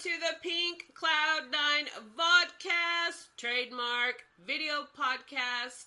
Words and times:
to 0.00 0.08
the 0.08 0.36
Pink 0.42 0.86
Cloud 0.94 1.50
Nine 1.52 1.84
Vodcast, 2.16 3.26
trademark 3.36 4.24
video 4.46 4.86
podcast. 4.98 5.84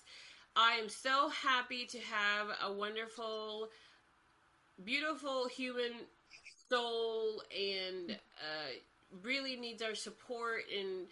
I 0.54 0.74
am 0.74 0.88
so 0.88 1.30
happy 1.30 1.84
to 1.86 1.98
have 1.98 2.46
a 2.64 2.72
wonderful, 2.72 3.70
beautiful 4.84 5.48
human 5.48 5.90
soul 6.68 7.42
and 7.50 8.12
uh, 8.12 9.18
really 9.24 9.56
needs 9.56 9.82
our 9.82 9.96
support 9.96 10.62
in 10.72 11.06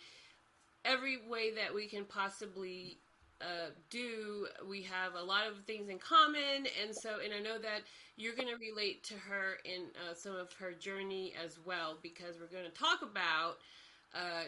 every 0.85 1.19
way 1.29 1.53
that 1.57 1.75
we 1.75 1.89
can 1.89 2.05
possibly 2.05 2.99
uh, 3.43 3.71
do. 3.91 4.47
We 4.69 4.83
have 4.83 5.15
a 5.15 5.23
lot 5.23 5.47
of 5.47 5.65
things 5.65 5.89
in 5.89 5.99
common, 5.99 6.67
and 6.83 6.95
so, 6.95 7.17
and 7.23 7.35
I 7.35 7.41
know 7.41 7.59
that 7.59 7.83
you're 8.17 8.35
going 8.35 8.49
to 8.49 8.57
relate 8.57 9.03
to 9.05 9.15
her 9.15 9.59
in 9.65 9.83
uh, 10.09 10.15
some 10.15 10.37
of 10.37 10.53
her 10.55 10.73
journey 10.73 11.35
as 11.45 11.59
well, 11.65 11.99
because 12.03 12.37
we're 12.41 12.47
going 12.47 12.71
to 12.71 12.79
talk 12.79 13.03
about 13.03 13.57
uh, 14.15 14.45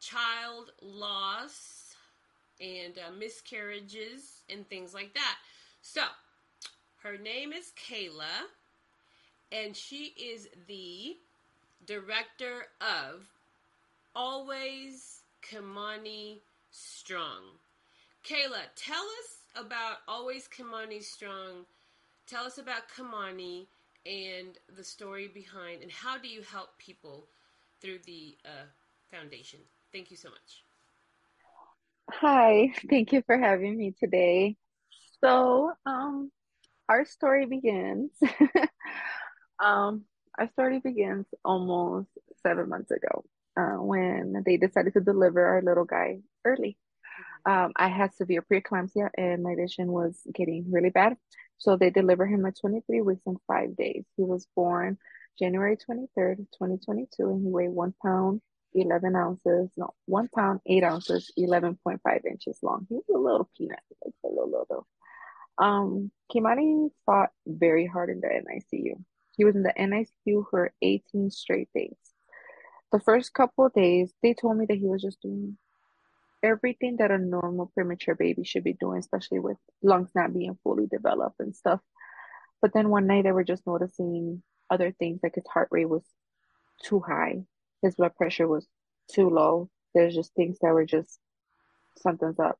child 0.00 0.72
loss 0.80 1.94
and 2.60 2.98
uh, 2.98 3.12
miscarriages 3.18 4.42
and 4.48 4.68
things 4.68 4.94
like 4.94 5.14
that. 5.14 5.36
So, 5.82 6.02
her 7.02 7.16
name 7.16 7.52
is 7.52 7.72
Kayla, 7.88 8.46
and 9.50 9.74
she 9.74 10.14
is 10.16 10.48
the 10.68 11.16
director 11.86 12.66
of 12.80 13.26
Always 14.14 15.22
Kimani 15.42 16.40
Strong. 16.70 17.58
Kayla, 18.24 18.62
tell 18.76 19.02
us 19.02 19.64
about 19.66 19.98
Always 20.06 20.48
Kimani 20.48 21.02
Strong. 21.02 21.64
Tell 22.26 22.44
us 22.44 22.58
about 22.58 22.82
Kimani 22.88 23.66
and 24.06 24.58
the 24.76 24.84
story 24.84 25.28
behind, 25.28 25.82
and 25.82 25.90
how 25.90 26.18
do 26.18 26.28
you 26.28 26.42
help 26.42 26.78
people 26.78 27.26
through 27.80 27.98
the 28.06 28.36
uh, 28.44 28.66
foundation? 29.10 29.60
Thank 29.92 30.10
you 30.10 30.16
so 30.16 30.28
much. 30.30 30.62
Hi, 32.12 32.72
thank 32.88 33.12
you 33.12 33.22
for 33.26 33.38
having 33.38 33.76
me 33.76 33.94
today. 33.98 34.56
So, 35.22 35.72
um, 35.86 36.30
our 36.88 37.04
story 37.04 37.46
begins. 37.46 38.10
um, 39.58 40.04
our 40.38 40.48
story 40.52 40.80
begins 40.80 41.26
almost 41.44 42.08
seven 42.42 42.68
months 42.68 42.90
ago, 42.90 43.24
uh, 43.56 43.82
when 43.82 44.42
they 44.44 44.56
decided 44.56 44.92
to 44.94 45.00
deliver 45.00 45.44
our 45.44 45.62
little 45.62 45.84
guy 45.84 46.20
early. 46.44 46.76
Um, 47.46 47.72
I 47.76 47.88
had 47.88 48.14
severe 48.14 48.42
preeclampsia 48.42 49.10
and 49.16 49.42
my 49.42 49.54
vision 49.54 49.92
was 49.92 50.20
getting 50.34 50.70
really 50.70 50.90
bad. 50.90 51.16
So 51.58 51.76
they 51.76 51.90
delivered 51.90 52.26
him 52.26 52.46
at 52.46 52.58
23 52.58 53.02
weeks 53.02 53.22
and 53.26 53.38
five 53.46 53.76
days. 53.76 54.04
He 54.16 54.22
was 54.22 54.46
born 54.56 54.98
January 55.38 55.76
23rd, 55.76 56.36
2022, 56.38 57.08
and 57.20 57.42
he 57.42 57.50
weighed 57.50 57.70
one 57.70 57.94
pound, 58.02 58.40
11 58.74 59.16
ounces, 59.16 59.70
no, 59.76 59.90
one 60.06 60.28
pound, 60.34 60.60
eight 60.66 60.84
ounces, 60.84 61.32
11.5 61.38 61.98
inches 62.24 62.58
long. 62.62 62.86
He 62.88 62.94
was 62.94 63.04
a 63.14 63.18
little 63.18 63.48
peanut, 63.56 63.80
like 64.04 64.14
a 64.24 64.28
little, 64.28 64.50
little. 64.50 64.86
Um, 65.58 66.10
Kimani 66.32 66.90
fought 67.04 67.30
very 67.46 67.86
hard 67.86 68.10
in 68.10 68.20
the 68.20 68.28
NICU. 68.28 69.02
He 69.36 69.44
was 69.44 69.54
in 69.54 69.62
the 69.62 69.74
NICU 69.78 70.44
for 70.50 70.72
18 70.82 71.30
straight 71.30 71.68
days. 71.74 71.96
The 72.92 73.00
first 73.00 73.34
couple 73.34 73.66
of 73.66 73.74
days, 73.74 74.12
they 74.22 74.34
told 74.34 74.56
me 74.56 74.66
that 74.66 74.78
he 74.78 74.86
was 74.86 75.02
just 75.02 75.22
doing 75.22 75.56
everything 76.42 76.96
that 76.98 77.10
a 77.10 77.18
normal 77.18 77.70
premature 77.74 78.14
baby 78.14 78.44
should 78.44 78.64
be 78.64 78.72
doing, 78.72 78.98
especially 78.98 79.38
with 79.40 79.56
lungs 79.82 80.10
not 80.14 80.32
being 80.34 80.58
fully 80.62 80.86
developed 80.86 81.40
and 81.40 81.54
stuff. 81.54 81.80
But 82.62 82.72
then 82.72 82.88
one 82.90 83.06
night 83.06 83.24
they 83.24 83.32
were 83.32 83.44
just 83.44 83.66
noticing 83.66 84.42
other 84.70 84.92
things 84.92 85.20
like 85.22 85.34
his 85.34 85.46
heart 85.52 85.68
rate 85.70 85.88
was 85.88 86.04
too 86.82 87.00
high, 87.00 87.42
his 87.82 87.94
blood 87.94 88.14
pressure 88.16 88.48
was 88.48 88.66
too 89.12 89.28
low. 89.28 89.68
There's 89.94 90.14
just 90.14 90.34
things 90.34 90.58
that 90.60 90.72
were 90.72 90.86
just 90.86 91.18
something's 91.98 92.38
up. 92.38 92.58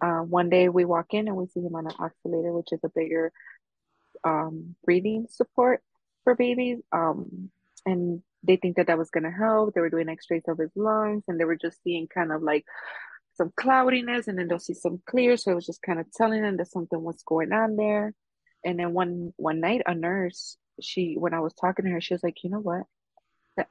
Uh, 0.00 0.20
one 0.20 0.48
day 0.48 0.68
we 0.68 0.84
walk 0.84 1.12
in 1.12 1.28
and 1.28 1.36
we 1.36 1.46
see 1.46 1.60
him 1.60 1.74
on 1.74 1.86
an 1.86 1.92
oscillator, 1.98 2.52
which 2.52 2.72
is 2.72 2.80
a 2.84 2.88
bigger 2.88 3.32
um, 4.24 4.74
breathing 4.84 5.26
support 5.28 5.82
for 6.24 6.34
babies. 6.34 6.78
Um, 6.92 7.50
and 7.84 8.22
they 8.42 8.56
think 8.56 8.76
that 8.76 8.86
that 8.86 8.98
was 8.98 9.10
going 9.10 9.24
to 9.24 9.30
help. 9.30 9.74
They 9.74 9.80
were 9.80 9.90
doing 9.90 10.08
x-rays 10.08 10.44
of 10.48 10.58
his 10.58 10.70
lungs 10.76 11.24
and 11.28 11.38
they 11.38 11.44
were 11.44 11.56
just 11.56 11.82
seeing 11.82 12.06
kind 12.06 12.32
of 12.32 12.42
like 12.42 12.64
some 13.34 13.52
cloudiness 13.56 14.28
and 14.28 14.38
then 14.38 14.48
they'll 14.48 14.58
see 14.58 14.74
some 14.74 15.00
clear. 15.08 15.36
So 15.36 15.52
it 15.52 15.54
was 15.54 15.66
just 15.66 15.82
kind 15.82 16.00
of 16.00 16.06
telling 16.12 16.42
them 16.42 16.56
that 16.56 16.70
something 16.70 17.00
was 17.02 17.22
going 17.26 17.52
on 17.52 17.76
there. 17.76 18.14
And 18.64 18.78
then 18.78 18.92
one 18.92 19.32
one 19.36 19.60
night 19.60 19.82
a 19.86 19.94
nurse, 19.94 20.56
she 20.80 21.14
when 21.18 21.34
I 21.34 21.40
was 21.40 21.54
talking 21.54 21.84
to 21.84 21.90
her, 21.92 22.00
she 22.00 22.14
was 22.14 22.22
like, 22.22 22.42
you 22.42 22.50
know 22.50 22.60
what? 22.60 22.82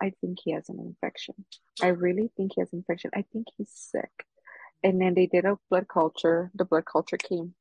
I 0.02 0.12
think 0.20 0.40
he 0.44 0.52
has 0.52 0.68
an 0.68 0.80
infection. 0.80 1.36
I 1.82 1.88
really 1.88 2.30
think 2.36 2.54
he 2.56 2.62
has 2.62 2.74
an 2.74 2.80
infection. 2.80 3.12
I 3.16 3.24
think 3.32 3.48
he's 3.58 3.72
sick. 3.72 4.12
And 4.84 5.02
then 5.02 5.14
they 5.14 5.28
did 5.28 5.46
a 5.46 5.58
blood 5.70 5.88
culture. 5.88 6.52
The 6.56 6.66
blood 6.66 6.86
culture 6.86 7.18
came 7.18 7.54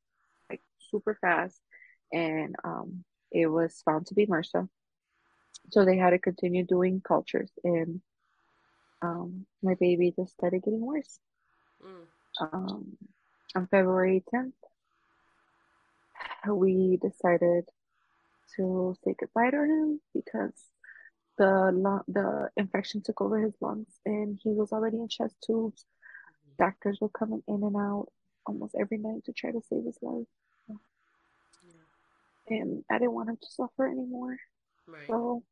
like 0.50 0.60
super 0.90 1.16
fast 1.20 1.60
and 2.12 2.56
um, 2.64 3.04
it 3.30 3.46
was 3.46 3.82
found 3.84 4.06
to 4.06 4.14
be 4.14 4.26
MRSA 4.26 4.68
so 5.70 5.84
they 5.84 5.96
had 5.96 6.10
to 6.10 6.18
continue 6.18 6.64
doing 6.64 7.00
cultures 7.06 7.50
and 7.64 8.00
um, 9.02 9.46
my 9.62 9.74
baby 9.74 10.12
just 10.16 10.32
started 10.32 10.62
getting 10.62 10.80
worse 10.80 11.18
mm. 11.84 12.06
um, 12.40 12.96
on 13.54 13.66
february 13.68 14.22
10th 14.32 14.52
we 16.54 16.98
decided 17.02 17.64
to 18.54 18.94
say 19.04 19.14
goodbye 19.18 19.50
to 19.50 19.56
him 19.56 20.00
because 20.14 20.52
the 21.38 21.70
lung, 21.74 22.02
the 22.08 22.48
infection 22.56 23.02
took 23.02 23.20
over 23.20 23.38
his 23.40 23.54
lungs 23.60 23.88
and 24.06 24.38
he 24.42 24.50
was 24.50 24.72
already 24.72 24.96
in 24.96 25.08
chest 25.08 25.34
tubes 25.44 25.84
doctors 26.58 26.98
were 27.00 27.08
coming 27.08 27.42
in 27.48 27.62
and 27.62 27.76
out 27.76 28.06
almost 28.46 28.74
every 28.78 28.98
night 28.98 29.24
to 29.24 29.32
try 29.32 29.50
to 29.50 29.60
save 29.68 29.84
his 29.84 29.98
life 30.00 30.26
yeah. 30.68 30.76
and 32.48 32.84
i 32.90 32.98
didn't 32.98 33.12
want 33.12 33.28
him 33.28 33.36
to 33.36 33.48
suffer 33.50 33.86
anymore 33.86 34.36
right. 34.86 35.06
so 35.06 35.42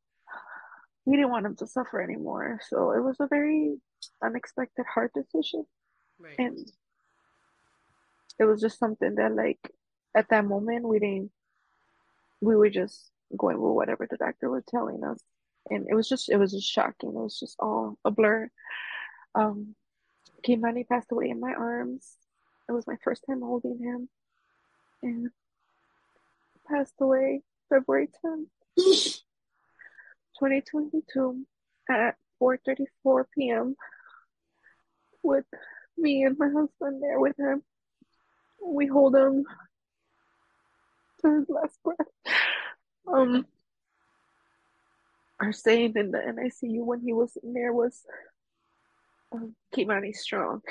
we 1.04 1.16
didn't 1.16 1.30
want 1.30 1.46
him 1.46 1.56
to 1.56 1.66
suffer 1.66 2.00
anymore. 2.00 2.60
So 2.68 2.92
it 2.92 3.00
was 3.00 3.16
a 3.20 3.26
very 3.26 3.76
unexpected, 4.22 4.86
hard 4.86 5.10
decision. 5.14 5.66
Right. 6.18 6.38
And 6.38 6.58
it 8.38 8.44
was 8.44 8.60
just 8.60 8.78
something 8.78 9.14
that, 9.16 9.34
like, 9.34 9.58
at 10.14 10.28
that 10.30 10.46
moment, 10.46 10.88
we 10.88 10.98
didn't, 10.98 11.30
we 12.40 12.56
were 12.56 12.70
just 12.70 13.10
going 13.36 13.60
with 13.60 13.72
whatever 13.72 14.06
the 14.08 14.16
doctor 14.16 14.50
was 14.50 14.64
telling 14.68 15.04
us. 15.04 15.18
And 15.70 15.86
it 15.88 15.94
was 15.94 16.08
just, 16.08 16.28
it 16.28 16.36
was 16.36 16.52
just 16.52 16.70
shocking. 16.70 17.10
It 17.10 17.14
was 17.14 17.38
just 17.38 17.56
all 17.58 17.98
a 18.04 18.10
blur. 18.10 18.50
Um, 19.34 19.74
Kimani 20.46 20.86
passed 20.86 21.10
away 21.10 21.30
in 21.30 21.40
my 21.40 21.52
arms. 21.52 22.06
It 22.68 22.72
was 22.72 22.86
my 22.86 22.96
first 23.02 23.24
time 23.26 23.40
holding 23.40 23.78
him. 23.78 24.08
And 25.02 25.30
passed 26.68 26.94
away 27.00 27.42
February 27.68 28.08
10th. 28.24 29.20
2022 30.38 31.44
at 31.90 32.16
4:34 32.40 33.24
p.m. 33.34 33.76
with 35.22 35.46
me 35.96 36.24
and 36.24 36.36
my 36.38 36.48
husband 36.48 37.02
there 37.02 37.20
with 37.20 37.38
him. 37.38 37.62
We 38.64 38.86
hold 38.86 39.14
him 39.14 39.44
to 41.22 41.38
his 41.38 41.48
last 41.48 41.78
breath. 41.82 42.34
Um, 43.06 43.46
our 45.40 45.52
saying 45.52 45.92
in 45.96 46.10
the 46.10 46.18
NICU 46.18 46.84
when 46.84 47.00
he 47.00 47.12
was 47.12 47.36
in 47.42 47.52
there 47.52 47.72
was 47.72 48.02
um, 49.32 49.54
Kimani 49.74 50.14
strong. 50.14 50.62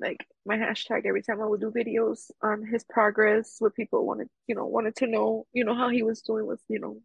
like 0.00 0.26
my 0.46 0.56
hashtag 0.56 1.06
every 1.06 1.22
time 1.22 1.40
I 1.40 1.46
would 1.46 1.60
do 1.60 1.70
videos 1.70 2.30
on 2.42 2.64
his 2.66 2.84
progress, 2.84 3.56
what 3.58 3.74
people 3.74 4.06
wanted, 4.06 4.28
you 4.46 4.54
know, 4.54 4.66
wanted 4.66 4.96
to 4.96 5.06
know, 5.06 5.46
you 5.52 5.64
know, 5.64 5.74
how 5.74 5.88
he 5.88 6.02
was 6.02 6.20
doing 6.22 6.46
was, 6.46 6.60
you 6.68 6.78
know, 6.78 6.98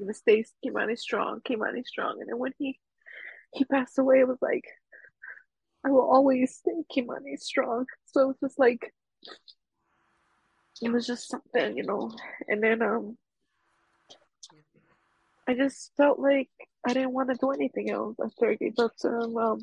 you 0.00 0.06
know, 0.06 0.12
stay 0.12 0.44
Kimani 0.64 0.98
strong, 0.98 1.40
Kimani 1.48 1.86
strong. 1.86 2.18
And 2.20 2.28
then 2.28 2.38
when 2.38 2.52
he 2.58 2.78
he 3.52 3.64
passed 3.64 3.98
away, 3.98 4.20
it 4.20 4.28
was 4.28 4.38
like 4.40 4.64
I 5.84 5.90
will 5.90 6.08
always 6.10 6.56
stay 6.56 6.82
Kimani 6.94 7.38
strong. 7.38 7.86
So 8.06 8.22
it 8.22 8.26
was 8.28 8.36
just 8.42 8.58
like 8.58 8.92
it 10.82 10.90
was 10.90 11.06
just 11.06 11.28
something, 11.28 11.76
you 11.76 11.84
know. 11.84 12.12
And 12.48 12.62
then 12.62 12.82
um 12.82 13.18
I 15.46 15.54
just 15.54 15.92
felt 15.96 16.18
like 16.18 16.48
I 16.86 16.94
didn't 16.94 17.12
want 17.12 17.28
to 17.30 17.36
do 17.36 17.50
anything 17.50 17.90
else 17.90 18.16
after 18.24 18.50
I 18.50 18.54
gave 18.54 18.78
up 18.78 18.92
to 19.00 19.08
him. 19.08 19.36
Um, 19.36 19.58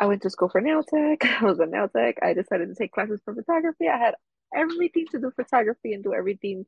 I 0.00 0.06
went 0.06 0.22
to 0.22 0.30
school 0.30 0.48
for 0.48 0.60
nail 0.60 0.82
tech. 0.82 1.24
I 1.40 1.44
was 1.44 1.60
a 1.60 1.66
nail 1.66 1.88
tech. 1.88 2.16
I 2.22 2.34
decided 2.34 2.68
to 2.68 2.74
take 2.74 2.92
classes 2.92 3.20
for 3.24 3.34
photography. 3.34 3.88
I 3.88 3.96
had 3.96 4.14
everything 4.54 5.06
to 5.12 5.18
do 5.20 5.30
photography 5.34 5.92
and 5.92 6.02
do 6.04 6.14
everything. 6.14 6.66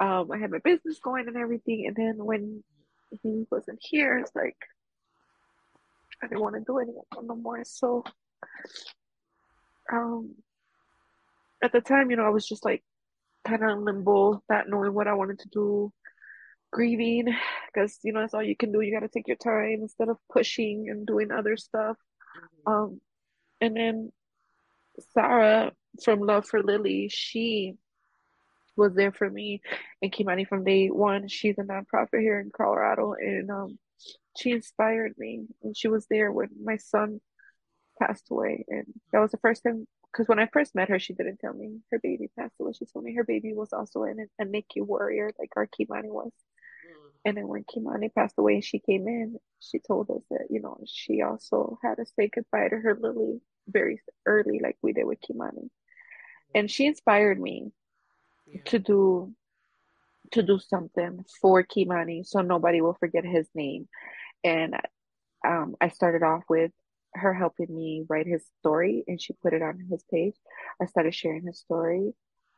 Um, 0.00 0.30
I 0.32 0.38
had 0.38 0.50
my 0.50 0.58
business 0.58 0.98
going 1.00 1.28
and 1.28 1.36
everything. 1.36 1.86
And 1.86 1.96
then 1.96 2.24
when 2.24 2.62
he 3.22 3.46
wasn't 3.50 3.78
here, 3.82 4.18
it's 4.18 4.34
like 4.34 4.56
I 6.22 6.28
didn't 6.28 6.42
want 6.42 6.54
to 6.56 6.60
do 6.60 6.78
anything 6.78 7.02
no 7.22 7.36
more. 7.36 7.62
So, 7.64 8.04
um, 9.92 10.34
at 11.62 11.72
the 11.72 11.80
time, 11.80 12.10
you 12.10 12.16
know, 12.16 12.26
I 12.26 12.30
was 12.30 12.46
just 12.46 12.64
like 12.64 12.82
kind 13.46 13.64
of 13.64 13.78
limbo, 13.78 14.42
not 14.48 14.68
knowing 14.68 14.92
what 14.94 15.08
I 15.08 15.14
wanted 15.14 15.40
to 15.40 15.48
do. 15.48 15.92
grieving 16.72 17.34
because 17.72 17.98
you 18.02 18.12
know 18.12 18.20
that's 18.20 18.34
all 18.34 18.42
you 18.42 18.56
can 18.56 18.72
do. 18.72 18.80
You 18.80 18.92
got 18.94 19.06
to 19.06 19.08
take 19.08 19.28
your 19.28 19.36
time 19.36 19.78
instead 19.82 20.08
of 20.08 20.18
pushing 20.32 20.88
and 20.90 21.06
doing 21.06 21.30
other 21.30 21.56
stuff. 21.56 21.96
Um, 22.66 23.00
and 23.60 23.76
then 23.76 24.12
Sarah 25.14 25.72
from 26.02 26.20
Love 26.20 26.46
for 26.46 26.62
Lily, 26.62 27.08
she 27.08 27.76
was 28.76 28.94
there 28.94 29.12
for 29.12 29.28
me 29.28 29.62
and 30.02 30.12
Kimani 30.12 30.46
from 30.46 30.64
day 30.64 30.88
one. 30.88 31.28
She's 31.28 31.58
a 31.58 31.62
nonprofit 31.62 32.20
here 32.20 32.40
in 32.40 32.50
Colorado, 32.54 33.14
and 33.14 33.50
um, 33.50 33.78
she 34.36 34.52
inspired 34.52 35.14
me. 35.18 35.46
And 35.62 35.76
she 35.76 35.88
was 35.88 36.06
there 36.10 36.30
when 36.30 36.50
my 36.62 36.76
son 36.76 37.20
passed 38.00 38.30
away, 38.30 38.64
and 38.68 38.86
that 39.12 39.20
was 39.20 39.30
the 39.30 39.38
first 39.38 39.62
time. 39.62 39.86
Because 40.12 40.28
when 40.28 40.38
I 40.38 40.46
first 40.46 40.74
met 40.74 40.88
her, 40.88 40.98
she 40.98 41.12
didn't 41.12 41.40
tell 41.40 41.52
me 41.52 41.80
her 41.90 41.98
baby 41.98 42.30
passed 42.38 42.54
away. 42.60 42.72
She 42.72 42.86
told 42.86 43.04
me 43.04 43.14
her 43.14 43.24
baby 43.24 43.52
was 43.52 43.72
also 43.72 44.04
an, 44.04 44.26
a 44.40 44.44
NICU 44.44 44.86
warrior, 44.86 45.30
like 45.38 45.50
our 45.56 45.66
Kimani 45.66 46.08
was. 46.08 46.32
Mm. 46.32 47.10
And 47.26 47.36
then 47.36 47.48
when 47.48 47.64
Kimani 47.64 48.14
passed 48.14 48.36
away 48.38 48.54
and 48.54 48.64
she 48.64 48.78
came 48.78 49.08
in, 49.08 49.36
she 49.60 49.78
told 49.78 50.08
us 50.10 50.22
that, 50.30 50.46
you 50.48 50.60
know, 50.62 50.78
she 50.86 51.20
also 51.20 51.78
had 51.82 51.96
to 51.96 52.06
say 52.06 52.30
goodbye 52.34 52.68
to 52.68 52.76
her 52.76 52.96
Lily 52.98 53.40
very 53.68 54.00
early, 54.24 54.60
like 54.62 54.78
we 54.80 54.94
did 54.94 55.04
with 55.04 55.18
Kimani. 55.20 55.68
And 56.54 56.70
she 56.70 56.86
inspired 56.86 57.40
me 57.40 57.72
Yeah. 58.46 58.62
to 58.66 58.78
do 58.78 59.34
to 60.32 60.42
do 60.42 60.58
something 60.58 61.24
for 61.40 61.62
Kimani 61.62 62.26
so 62.26 62.40
nobody 62.40 62.80
will 62.80 62.94
forget 62.94 63.24
his 63.24 63.48
name. 63.54 63.88
And 64.42 64.74
um, 65.46 65.76
I 65.80 65.88
started 65.88 66.22
off 66.24 66.42
with 66.48 66.72
her 67.14 67.32
helping 67.32 67.74
me 67.74 68.04
write 68.08 68.26
his 68.26 68.44
story 68.60 69.04
and 69.06 69.20
she 69.20 69.32
put 69.34 69.54
it 69.54 69.62
on 69.62 69.78
his 69.90 70.02
page. 70.10 70.34
I 70.80 70.86
started 70.86 71.14
sharing 71.14 71.46
his 71.46 71.58
story 71.60 72.12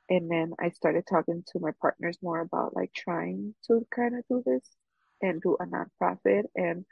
and 0.09 0.31
then 0.31 0.55
I 0.59 0.71
started 0.71 1.07
talking 1.07 1.45
to 1.53 1.61
my 1.61 1.73
partners 1.81 2.19
more 2.23 2.41
about 2.41 2.75
like 2.75 2.93
trying 2.95 3.55
to 3.67 3.87
kind 3.95 4.17
of 4.17 4.25
do 4.29 4.43
this 4.45 4.65
and 5.21 5.41
do 5.43 5.57
a 5.61 5.67
nonprofit 5.67 6.45
and 6.57 6.85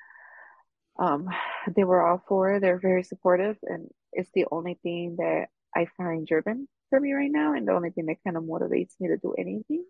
um 0.98 1.28
they 1.74 1.84
were 1.84 2.02
all 2.06 2.22
for 2.28 2.52
it. 2.54 2.60
They're 2.60 2.78
very 2.78 3.02
supportive 3.02 3.56
and 3.62 3.88
it's 4.12 4.30
the 4.34 4.46
only 4.50 4.78
thing 4.82 5.16
that 5.18 5.46
I 5.74 5.86
find 5.96 6.26
driven 6.26 6.68
for 6.90 7.00
me 7.00 7.12
right 7.12 7.30
now 7.30 7.54
and 7.54 7.66
the 7.66 7.72
only 7.72 7.90
thing 7.90 8.06
that 8.06 8.22
kind 8.24 8.36
of 8.36 8.44
motivates 8.44 8.92
me 9.00 9.08
to 9.08 9.16
do 9.16 9.34
anything. 9.36 9.84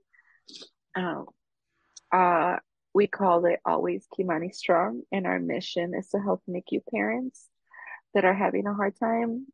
Um 0.94 1.26
uh 2.12 2.56
we 2.94 3.06
call 3.06 3.44
it 3.44 3.60
always 3.64 4.06
Kimani 4.16 4.54
Strong 4.54 5.02
and 5.12 5.26
our 5.26 5.38
mission 5.38 5.94
is 5.94 6.08
to 6.10 6.18
help 6.18 6.42
NICU 6.48 6.80
parents 6.92 7.46
that 8.14 8.24
are 8.24 8.34
having 8.34 8.66
a 8.66 8.74
hard 8.74 8.94
time 8.98 9.46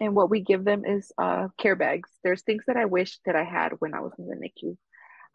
and 0.00 0.14
what 0.14 0.30
we 0.30 0.40
give 0.40 0.64
them 0.64 0.84
is 0.84 1.12
uh 1.18 1.48
care 1.58 1.76
bags. 1.76 2.10
There's 2.22 2.42
things 2.42 2.64
that 2.66 2.76
I 2.76 2.84
wish 2.84 3.18
that 3.24 3.36
I 3.36 3.44
had 3.44 3.72
when 3.78 3.94
I 3.94 4.00
was 4.00 4.12
in 4.18 4.26
the 4.26 4.36
NICU. 4.36 4.76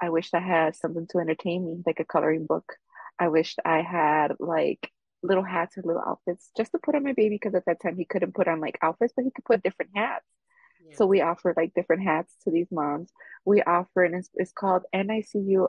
I 0.02 0.10
wished 0.10 0.34
I 0.34 0.40
had 0.40 0.76
something 0.76 1.08
to 1.12 1.20
entertain 1.20 1.66
me, 1.66 1.84
like 1.86 2.00
a 2.00 2.06
coloring 2.06 2.46
book. 2.48 2.74
I 3.20 3.28
wished 3.28 3.60
I 3.64 3.82
had 3.82 4.34
like 4.40 4.90
little 5.24 5.44
hats 5.44 5.78
or 5.78 5.84
little 5.84 6.02
outfits 6.06 6.50
just 6.58 6.72
to 6.72 6.80
put 6.80 6.96
on 6.96 7.04
my 7.04 7.14
baby 7.14 7.36
because 7.36 7.54
at 7.54 7.66
that 7.68 7.80
time 7.82 7.96
he 7.96 8.06
couldn't 8.06 8.34
put 8.34 8.48
on 8.48 8.60
like 8.60 8.80
outfits, 8.82 9.14
but 9.16 9.26
he 9.26 9.32
could 9.32 9.46
put 9.46 9.64
different 9.64 9.92
hats. 9.96 10.26
So 10.94 11.06
we 11.06 11.22
offer 11.22 11.54
like 11.56 11.74
different 11.74 12.04
hats 12.04 12.34
to 12.44 12.52
these 12.52 12.68
moms. 12.72 13.12
We 13.46 13.62
offer 13.62 14.04
and 14.04 14.16
it's, 14.16 14.30
it's 14.36 14.52
called 14.52 14.84
NICU 14.94 15.68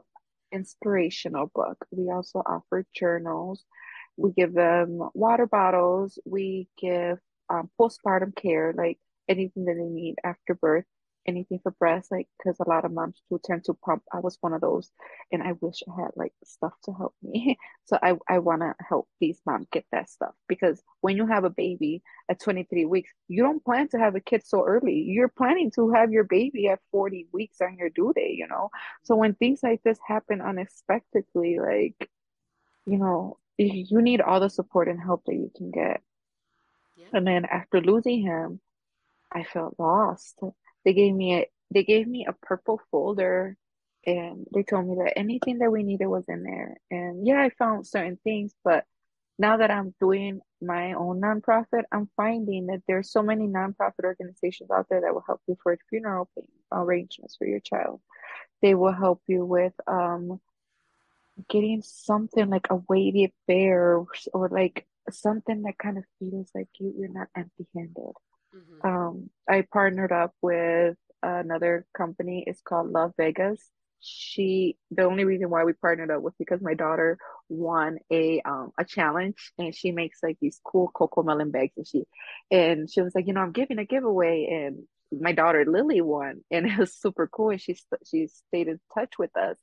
Inspirational 0.53 1.51
Book. 1.55 1.79
We 1.91 2.11
also 2.11 2.41
offer 2.45 2.85
journals. 2.95 3.65
We 4.17 4.33
give 4.33 4.53
them 4.53 5.11
water 5.15 5.47
bottles. 5.47 6.19
We 6.25 6.69
give 6.79 7.19
um, 7.49 7.71
postpartum 7.81 8.35
care, 8.37 8.75
like 8.77 8.99
anything 9.29 9.65
that 9.67 9.75
they 9.75 9.89
need 9.89 10.17
after 10.25 10.55
birth, 10.55 10.85
anything 11.27 11.61
for 11.63 11.73
breast, 11.73 12.11
like 12.11 12.29
because 12.39 12.59
a 12.61 12.69
lot 12.69 12.85
of 12.85 12.93
moms 12.93 13.21
do 13.31 13.41
tend 13.43 13.65
to 13.65 13.75
pump. 13.75 14.03
I 14.13 14.21
was 14.21 14.39
one 14.41 14.53
of 14.53 14.61
those, 14.61 14.91
and 15.31 15.43
I 15.43 15.53
wish 15.61 15.83
I 15.89 16.03
had 16.03 16.11
like 16.17 16.33
stuff 16.45 16.73
to 16.85 16.93
help 16.93 17.15
me. 17.23 17.59
So 17.85 17.99
I 18.03 18.17
I 18.29 18.39
want 18.39 18.63
to 18.63 18.75
help 18.89 19.09
these 19.21 19.41
moms 19.45 19.67
get 19.71 19.85
that 19.93 20.09
stuff 20.09 20.35
because 20.49 20.83
when 21.01 21.17
you 21.17 21.27
have 21.27 21.45
a 21.45 21.51
baby 21.51 22.03
at 22.31 22.41
23 22.41 22.87
weeks, 22.87 23.11
you 23.29 23.43
don't 23.43 23.65
plan 23.65 23.89
to 23.89 23.99
have 23.99 24.15
a 24.15 24.21
kid 24.21 24.47
so 24.47 24.65
early. 24.65 25.01
You're 25.01 25.29
planning 25.29 25.71
to 25.73 25.91
have 25.91 26.13
your 26.13 26.25
baby 26.25 26.69
at 26.69 26.79
40 26.93 27.27
weeks 27.33 27.61
on 27.61 27.77
your 27.77 27.91
due 27.91 28.13
date, 28.15 28.37
you 28.39 28.47
know. 28.47 28.71
So 29.03 29.17
when 29.17 29.35
things 29.35 29.61
like 29.63 29.83
this 29.83 29.99
happen 30.07 30.41
unexpectedly, 30.41 31.59
like 31.59 32.09
you 32.87 32.99
know, 32.99 33.39
you 33.59 34.01
need 34.01 34.21
all 34.21 34.41
the 34.41 34.49
support 34.49 34.89
and 34.89 35.01
help 35.01 35.25
that 35.27 35.35
you 35.35 35.51
can 35.57 35.71
get. 35.71 36.01
Yeah. 36.97 37.07
And 37.13 37.27
then 37.27 37.45
after 37.45 37.81
losing 37.81 38.23
him, 38.23 38.61
I 39.33 39.45
felt 39.45 39.77
lost. 39.79 40.39
They 40.85 40.93
gave 40.93 41.15
me 41.15 41.35
a 41.37 41.47
they 41.73 41.85
gave 41.85 42.07
me 42.07 42.27
a 42.29 42.33
purple 42.33 42.81
folder 42.91 43.57
and 44.05 44.47
they 44.53 44.63
told 44.63 44.87
me 44.89 44.97
that 44.97 45.17
anything 45.17 45.59
that 45.59 45.71
we 45.71 45.83
needed 45.83 46.07
was 46.07 46.25
in 46.29 46.43
there. 46.43 46.77
And 46.91 47.27
yeah, 47.27 47.41
I 47.41 47.51
found 47.51 47.87
certain 47.87 48.19
things, 48.25 48.53
but 48.65 48.85
now 49.39 49.57
that 49.57 49.71
I'm 49.71 49.95
doing 50.01 50.41
my 50.61 50.93
own 50.93 51.21
nonprofit, 51.21 51.85
I'm 51.91 52.11
finding 52.17 52.67
that 52.67 52.83
there's 52.87 53.11
so 53.11 53.23
many 53.23 53.47
nonprofit 53.47 54.05
organizations 54.05 54.71
out 54.71 54.87
there 54.91 55.01
that 55.01 55.15
will 55.15 55.25
help 55.27 55.41
you 55.47 55.57
for 55.63 55.79
funeral 55.89 56.29
arrangements 56.71 57.37
for 57.37 57.47
your 57.47 57.61
child. 57.61 58.01
They 58.61 58.75
will 58.75 58.93
help 58.93 59.23
you 59.27 59.45
with 59.45 59.73
um 59.87 60.41
getting 61.49 61.83
something 61.83 62.51
like 62.51 62.67
a 62.71 62.77
weighted 62.89 63.33
bear 63.47 63.97
or, 63.97 64.07
or 64.35 64.49
like 64.49 64.87
something 65.11 65.63
that 65.63 65.79
kind 65.79 65.99
of 65.99 66.05
feels 66.19 66.51
like 66.55 66.69
you, 66.79 66.95
you're 66.97 67.09
not 67.09 67.29
empty 67.37 67.67
handed. 67.75 68.13
Mhm. 68.55 68.85
Um, 68.85 69.31
I 69.49 69.63
partnered 69.73 70.13
up 70.13 70.35
with 70.43 70.97
another 71.23 71.87
company. 71.97 72.45
It's 72.47 72.61
called 72.63 72.91
Love 72.91 73.13
Vegas. 73.17 73.71
She, 74.01 74.77
the 74.91 75.05
only 75.05 75.25
reason 75.25 75.51
why 75.51 75.65
we 75.65 75.73
partnered 75.75 76.11
up 76.11 76.23
was 76.23 76.35
because 76.39 76.61
my 76.61 76.75
daughter 76.75 77.19
won 77.49 77.99
a 78.11 78.41
um 78.43 78.73
a 78.79 78.85
challenge 78.85 79.53
and 79.59 79.75
she 79.75 79.93
makes 79.93 80.23
like 80.23 80.39
these 80.41 80.61
cool 80.65 80.91
CoComelon 80.95 81.53
bags 81.53 81.73
and 81.77 81.87
she 81.87 82.05
and 82.51 82.91
she 82.91 83.01
was 83.03 83.15
like, 83.15 83.27
you 83.27 83.33
know, 83.35 83.41
I'm 83.43 83.53
giving 83.53 83.79
a 83.79 83.85
giveaway 83.85 84.47
and 84.51 84.85
my 85.23 85.33
daughter 85.33 85.65
Lily 85.67 86.01
won 86.01 86.43
and 86.51 86.67
it 86.71 86.79
was 86.79 86.95
super 86.95 87.29
cool 87.29 87.51
and 87.51 87.61
she 87.61 87.77
she 88.11 88.27
stayed 88.29 88.69
in 88.69 88.81
touch 88.95 89.19
with 89.19 89.37
us 89.37 89.57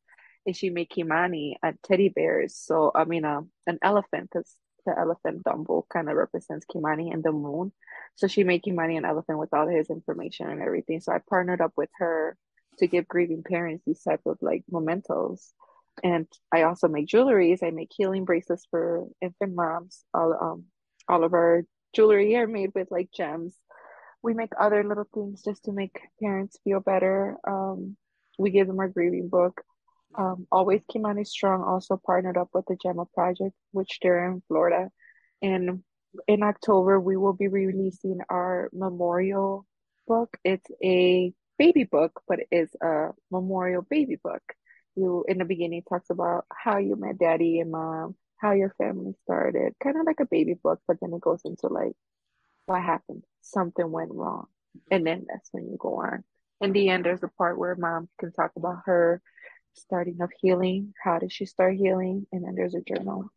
and 0.45 0.55
she 0.55 0.69
made 0.69 0.89
Kimani 0.89 1.55
a 1.63 1.73
teddy 1.83 2.09
bears. 2.09 2.55
So 2.55 2.91
I 2.95 3.05
mean, 3.05 3.25
um, 3.25 3.49
an 3.67 3.79
elephant 3.81 4.29
because 4.31 4.55
the 4.85 4.97
elephant 4.97 5.43
Dumbo 5.43 5.83
kind 5.89 6.09
of 6.09 6.15
represents 6.15 6.65
Kimani 6.65 7.13
and 7.13 7.23
the 7.23 7.31
moon. 7.31 7.71
So 8.15 8.27
she 8.27 8.43
made 8.43 8.63
Kimani 8.63 8.97
an 8.97 9.05
elephant 9.05 9.39
with 9.39 9.53
all 9.53 9.67
his 9.67 9.89
information 9.89 10.49
and 10.49 10.61
everything. 10.61 10.99
So 11.01 11.11
I 11.11 11.19
partnered 11.29 11.61
up 11.61 11.73
with 11.77 11.89
her 11.99 12.37
to 12.79 12.87
give 12.87 13.07
grieving 13.07 13.43
parents 13.43 13.83
these 13.85 14.01
type 14.01 14.21
of 14.25 14.37
like 14.41 14.63
mementos. 14.69 15.53
And 16.03 16.27
I 16.51 16.63
also 16.63 16.87
make 16.87 17.07
jewelries. 17.07 17.63
I 17.63 17.71
make 17.71 17.91
healing 17.95 18.25
bracelets 18.25 18.67
for 18.71 19.07
infant 19.21 19.53
moms. 19.53 20.03
All 20.13 20.33
um 20.39 20.65
all 21.07 21.23
of 21.23 21.33
our 21.33 21.63
jewelry 21.93 22.35
are 22.35 22.47
made 22.47 22.71
with 22.75 22.89
like 22.91 23.11
gems. 23.11 23.55
We 24.21 24.33
make 24.33 24.51
other 24.59 24.83
little 24.83 25.07
things 25.13 25.43
just 25.43 25.65
to 25.65 25.71
make 25.71 25.99
parents 26.21 26.59
feel 26.63 26.79
better. 26.79 27.37
Um, 27.47 27.95
we 28.37 28.51
give 28.51 28.67
them 28.67 28.79
our 28.79 28.87
grieving 28.87 29.29
book. 29.29 29.61
Um, 30.15 30.47
Always 30.51 30.81
Kimani 30.91 31.25
Strong 31.25 31.63
also 31.63 32.01
partnered 32.03 32.37
up 32.37 32.49
with 32.53 32.65
the 32.67 32.77
Gemma 32.81 33.05
Project, 33.13 33.53
which 33.71 33.99
they're 34.01 34.31
in 34.31 34.41
Florida. 34.47 34.89
And 35.41 35.83
in 36.27 36.43
October, 36.43 36.99
we 36.99 37.15
will 37.17 37.33
be 37.33 37.47
releasing 37.47 38.19
our 38.29 38.69
memorial 38.73 39.65
book. 40.07 40.35
It's 40.43 40.65
a 40.83 41.33
baby 41.57 41.83
book, 41.83 42.21
but 42.27 42.39
it's 42.51 42.73
a 42.81 43.09
memorial 43.31 43.85
baby 43.87 44.17
book. 44.21 44.41
You, 44.95 45.23
in 45.27 45.37
the 45.37 45.45
beginning, 45.45 45.83
talks 45.87 46.09
about 46.09 46.45
how 46.51 46.77
you 46.77 46.95
met 46.95 47.19
daddy 47.19 47.59
and 47.59 47.71
mom, 47.71 48.15
how 48.37 48.53
your 48.53 48.73
family 48.77 49.13
started, 49.23 49.73
kind 49.81 49.97
of 49.97 50.05
like 50.05 50.19
a 50.19 50.25
baby 50.25 50.55
book, 50.61 50.79
but 50.87 50.97
then 50.99 51.13
it 51.13 51.21
goes 51.21 51.41
into 51.45 51.67
like 51.67 51.93
what 52.65 52.81
happened, 52.81 53.23
something 53.41 53.91
went 53.91 54.11
wrong. 54.11 54.47
And 54.91 55.05
then 55.05 55.25
that's 55.27 55.49
when 55.51 55.65
you 55.65 55.77
go 55.79 56.01
on. 56.01 56.23
In 56.61 56.73
the 56.73 56.89
end, 56.89 57.05
there's 57.05 57.23
a 57.23 57.27
part 57.27 57.57
where 57.57 57.75
mom 57.75 58.09
can 58.19 58.31
talk 58.31 58.51
about 58.55 58.79
her 58.85 59.21
starting 59.81 60.21
of 60.21 60.31
healing. 60.39 60.93
How 61.03 61.19
did 61.19 61.31
she 61.31 61.45
start 61.45 61.75
healing? 61.75 62.27
And 62.31 62.43
then 62.43 62.55
there's 62.55 62.75
a 62.75 62.81
journal. 62.81 63.31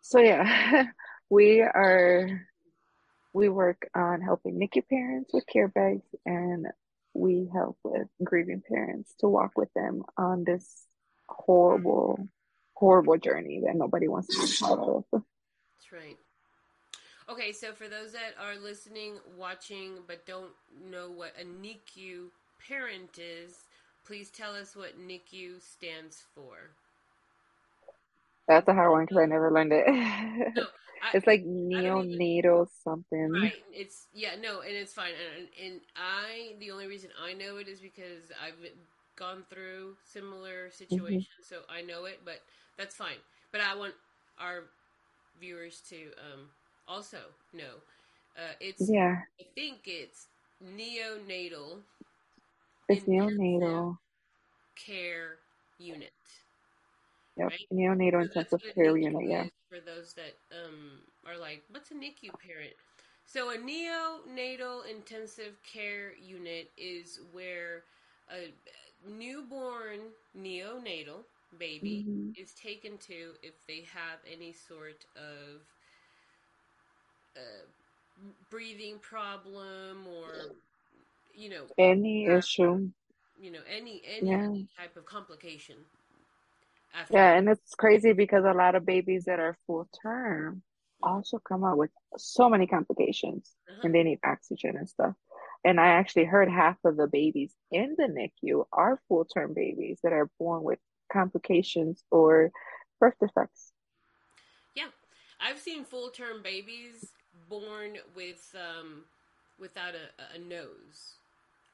So 0.00 0.20
yeah, 0.20 0.84
we 1.30 1.60
are 1.60 2.46
we 3.32 3.48
work 3.48 3.88
on 3.94 4.20
helping 4.20 4.58
NICU 4.58 4.88
parents 4.88 5.32
with 5.32 5.46
care 5.46 5.68
bags 5.68 6.06
and 6.24 6.66
we 7.14 7.48
help 7.52 7.78
with 7.84 8.08
grieving 8.22 8.62
parents 8.66 9.14
to 9.20 9.28
walk 9.28 9.52
with 9.56 9.72
them 9.74 10.02
on 10.16 10.44
this 10.44 10.86
horrible, 11.28 12.28
horrible 12.74 13.18
journey 13.18 13.62
that 13.66 13.76
nobody 13.76 14.08
wants 14.08 14.28
to 14.28 14.40
be 14.40 14.66
part 14.66 14.80
of. 14.80 15.04
That's 15.12 15.92
right. 15.92 16.16
Okay, 17.30 17.52
so 17.52 17.72
for 17.72 17.88
those 17.88 18.12
that 18.12 18.34
are 18.40 18.56
listening, 18.56 19.18
watching, 19.36 19.98
but 20.06 20.26
don't 20.26 20.52
know 20.90 21.10
what 21.10 21.34
a 21.38 21.44
NICU 21.44 22.30
parent 22.66 23.18
is, 23.18 23.66
please 24.08 24.30
tell 24.30 24.54
us 24.54 24.74
what 24.74 24.98
NICU 24.98 25.60
stands 25.60 26.24
for. 26.34 26.70
That's 28.48 28.66
a 28.66 28.72
hard 28.72 28.90
one 28.90 29.02
because 29.04 29.18
I 29.18 29.26
never 29.26 29.52
learned 29.52 29.72
it. 29.74 29.86
No, 29.86 30.62
I, 31.02 31.10
It's 31.12 31.26
like 31.26 31.40
even- 31.40 31.68
neonatal 31.70 32.68
something. 32.82 33.30
Right. 33.30 33.52
It's 33.70 34.06
yeah, 34.14 34.30
no, 34.40 34.62
and 34.62 34.72
it's 34.72 34.94
fine. 34.94 35.12
And, 35.36 35.48
and 35.62 35.80
I 35.94 36.54
the 36.58 36.70
only 36.70 36.86
reason 36.86 37.10
I 37.22 37.34
know 37.34 37.58
it 37.58 37.68
is 37.68 37.80
because 37.80 38.32
I've 38.42 38.56
gone 39.16 39.44
through 39.50 39.96
similar 40.10 40.70
situations, 40.70 41.24
mm-hmm. 41.24 41.54
so 41.54 41.60
I 41.68 41.82
know 41.82 42.06
it, 42.06 42.20
but 42.24 42.40
that's 42.78 42.96
fine. 42.96 43.20
But 43.52 43.60
I 43.60 43.76
want 43.76 43.92
our 44.40 44.64
viewers 45.38 45.82
to 45.90 45.96
um, 45.96 46.48
also 46.88 47.18
know. 47.52 47.82
Uh, 48.36 48.54
it's 48.60 48.88
yeah. 48.88 49.18
I 49.38 49.44
think 49.54 49.80
it's 49.84 50.28
neonatal. 50.64 51.80
It's 52.88 53.04
neonatal 53.04 53.98
care 54.74 55.36
unit. 55.78 56.12
Yep, 57.36 57.48
right? 57.48 57.66
neonatal 57.72 58.12
so 58.12 58.20
intensive 58.20 58.62
care 58.74 58.96
unit. 58.96 59.28
Yeah. 59.28 59.44
For 59.68 59.80
those 59.80 60.14
that 60.14 60.34
um, 60.52 61.00
are 61.26 61.38
like, 61.38 61.62
what's 61.70 61.90
a 61.90 61.94
NICU 61.94 62.30
parent? 62.44 62.72
So 63.26 63.50
a 63.50 63.56
neonatal 63.56 64.90
intensive 64.90 65.58
care 65.62 66.12
unit 66.16 66.70
is 66.78 67.20
where 67.32 67.84
a 68.32 68.52
newborn 69.06 70.00
neonatal 70.36 71.24
baby 71.58 72.06
mm-hmm. 72.08 72.30
is 72.36 72.52
taken 72.54 72.96
to 72.98 73.34
if 73.42 73.54
they 73.66 73.84
have 73.92 74.18
any 74.30 74.52
sort 74.52 75.04
of 75.16 75.60
uh, 77.36 77.66
breathing 78.50 78.98
problem 79.00 80.06
or 80.06 80.54
you 81.38 81.48
know 81.48 81.64
any 81.78 82.26
issue. 82.26 82.90
you 83.40 83.50
know 83.50 83.60
any 83.74 84.02
any, 84.06 84.30
yeah. 84.30 84.42
any 84.42 84.68
type 84.76 84.96
of 84.96 85.06
complication 85.06 85.76
yeah 87.10 87.34
and 87.34 87.48
it's 87.48 87.74
crazy 87.74 88.12
because 88.12 88.44
a 88.44 88.52
lot 88.52 88.74
of 88.74 88.84
babies 88.84 89.24
that 89.26 89.38
are 89.38 89.56
full 89.66 89.88
term 90.02 90.62
also 91.02 91.38
come 91.38 91.64
out 91.64 91.78
with 91.78 91.90
so 92.16 92.48
many 92.48 92.66
complications 92.66 93.52
uh-huh. 93.68 93.80
and 93.84 93.94
they 93.94 94.02
need 94.02 94.18
oxygen 94.24 94.76
and 94.76 94.88
stuff. 94.88 95.14
And 95.64 95.80
i 95.80 95.88
actually 95.88 96.24
heard 96.24 96.48
half 96.48 96.76
of 96.84 96.96
the 96.96 97.06
babies 97.06 97.54
in 97.70 97.94
the 97.96 98.08
nicu 98.08 98.64
are 98.72 99.00
full 99.08 99.24
term 99.24 99.54
babies 99.54 100.00
that 100.02 100.12
are 100.12 100.30
born 100.38 100.62
with 100.62 100.78
complications 101.12 102.02
or 102.10 102.50
birth 103.00 103.14
defects. 103.20 103.72
Yeah. 104.74 104.88
I've 105.40 105.58
seen 105.58 105.84
full 105.84 106.10
term 106.10 106.42
babies 106.42 107.12
born 107.48 107.98
with 108.16 108.54
um 108.56 109.04
without 109.58 109.94
a, 109.94 110.36
a 110.36 110.38
nose 110.38 111.17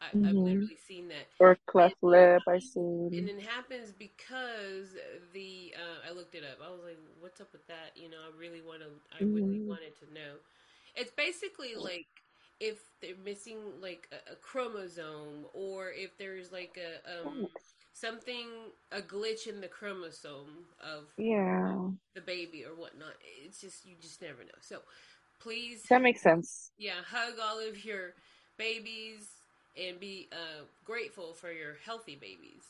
I, 0.04 0.16
have 0.26 0.34
mm-hmm. 0.34 0.44
literally 0.44 0.78
seen 0.86 1.08
that. 1.08 1.26
Or 1.38 1.56
cleft 1.66 1.96
lip, 2.02 2.42
I 2.48 2.58
seen. 2.58 3.10
And 3.12 3.28
it 3.28 3.42
happens 3.42 3.92
because 3.92 4.96
the 5.32 5.74
uh, 5.76 6.10
I 6.10 6.14
looked 6.14 6.34
it 6.34 6.42
up. 6.44 6.58
I 6.64 6.70
was 6.70 6.80
like, 6.84 6.98
"What's 7.20 7.40
up 7.40 7.52
with 7.52 7.66
that?" 7.68 7.92
You 7.96 8.10
know, 8.10 8.18
I 8.26 8.38
really 8.38 8.60
want 8.60 8.80
to. 8.80 8.86
I 9.12 9.22
mm-hmm. 9.22 9.34
really 9.34 9.60
wanted 9.60 9.98
to 10.00 10.14
know. 10.14 10.36
It's 10.94 11.10
basically 11.10 11.74
like 11.76 12.06
if 12.60 12.78
they're 13.00 13.14
missing 13.24 13.58
like 13.80 14.08
a, 14.12 14.32
a 14.32 14.36
chromosome, 14.36 15.46
or 15.52 15.90
if 15.90 16.16
there's 16.18 16.52
like 16.52 16.78
a 16.78 17.26
um, 17.26 17.48
something 17.92 18.46
a 18.92 19.00
glitch 19.00 19.46
in 19.46 19.60
the 19.60 19.68
chromosome 19.68 20.66
of 20.82 21.04
yeah 21.16 21.76
the 22.14 22.20
baby 22.20 22.64
or 22.64 22.74
whatnot. 22.74 23.14
It's 23.44 23.60
just 23.60 23.86
you 23.86 23.94
just 24.00 24.20
never 24.20 24.42
know. 24.42 24.60
So 24.60 24.80
please, 25.40 25.82
that 25.88 26.02
makes 26.02 26.22
sense. 26.22 26.72
Yeah, 26.78 27.00
hug 27.06 27.34
all 27.42 27.60
of 27.66 27.84
your 27.84 28.14
babies 28.58 29.28
and 29.76 29.98
be 29.98 30.28
uh, 30.32 30.64
grateful 30.84 31.34
for 31.34 31.50
your 31.52 31.76
healthy 31.84 32.14
babies 32.14 32.64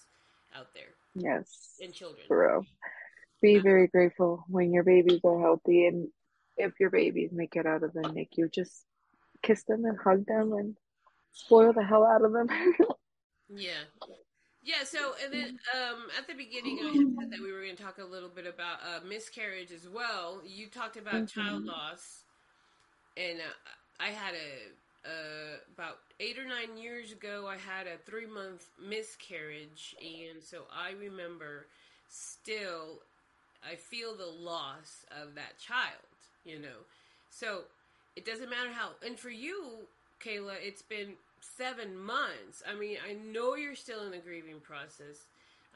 out 0.57 0.69
there. 0.75 0.95
Yes. 1.15 1.77
And 1.83 1.93
children. 1.93 2.25
For 2.27 2.47
real. 2.47 2.67
Be 3.43 3.59
very 3.59 3.89
grateful 3.89 4.45
when 4.49 4.73
your 4.73 4.85
babies 4.85 5.21
are 5.25 5.41
healthy 5.41 5.87
and 5.87 6.09
if 6.57 6.79
your 6.81 6.91
babies 6.91 7.31
make 7.33 7.57
it 7.57 7.67
out 7.67 7.83
of 7.83 7.93
the 7.93 8.01
NICU, 8.01 8.53
just 8.53 8.85
kiss 9.43 9.65
them 9.65 9.85
and 9.85 9.99
hug 9.99 10.25
them 10.27 10.53
and 10.53 10.77
spoil 11.33 11.73
the 11.73 11.85
hell 11.85 12.05
out 12.05 12.25
of 12.25 12.33
them. 12.33 12.49
yeah. 13.55 13.85
Yeah, 14.63 14.83
so 14.85 15.13
and 15.23 15.31
then 15.31 15.59
um, 15.77 16.07
at 16.19 16.27
the 16.27 16.33
beginning, 16.33 16.79
I 16.81 16.95
said 16.95 17.31
that 17.33 17.43
we 17.43 17.53
were 17.53 17.61
going 17.61 17.77
to 17.77 17.83
talk 17.83 17.99
a 17.99 18.05
little 18.05 18.31
bit 18.31 18.47
about 18.47 18.79
uh, 18.81 19.07
miscarriage 19.07 19.71
as 19.71 19.87
well. 19.87 20.41
You 20.43 20.69
talked 20.69 20.97
about 20.97 21.15
mm-hmm. 21.17 21.39
child 21.39 21.65
loss, 21.65 22.25
and 23.19 23.41
uh, 23.41 24.01
I 24.01 24.09
had 24.09 24.33
a 24.33 24.73
uh, 25.05 25.59
about 25.75 25.99
eight 26.21 26.39
or 26.39 26.45
nine 26.45 26.77
years 26.77 27.13
ago, 27.13 27.47
I 27.47 27.57
had 27.57 27.87
a 27.87 27.99
three 27.99 28.27
month 28.27 28.67
miscarriage, 28.83 29.95
and 30.01 30.43
so 30.43 30.63
I 30.73 30.93
remember 30.93 31.67
still, 32.09 33.01
I 33.69 33.75
feel 33.75 34.15
the 34.15 34.27
loss 34.27 35.05
of 35.11 35.35
that 35.35 35.59
child, 35.59 36.09
you 36.45 36.59
know. 36.59 36.85
So 37.31 37.63
it 38.17 38.25
doesn't 38.25 38.49
matter 38.49 38.71
how, 38.73 38.91
and 39.05 39.19
for 39.19 39.31
you, 39.31 39.87
Kayla, 40.25 40.55
it's 40.63 40.83
been 40.83 41.15
seven 41.41 41.99
months. 41.99 42.63
I 42.67 42.75
mean, 42.75 42.97
I 43.07 43.15
know 43.31 43.57
you're 43.57 43.75
still 43.75 44.05
in 44.05 44.11
the 44.11 44.19
grieving 44.19 44.61
process. 44.61 45.27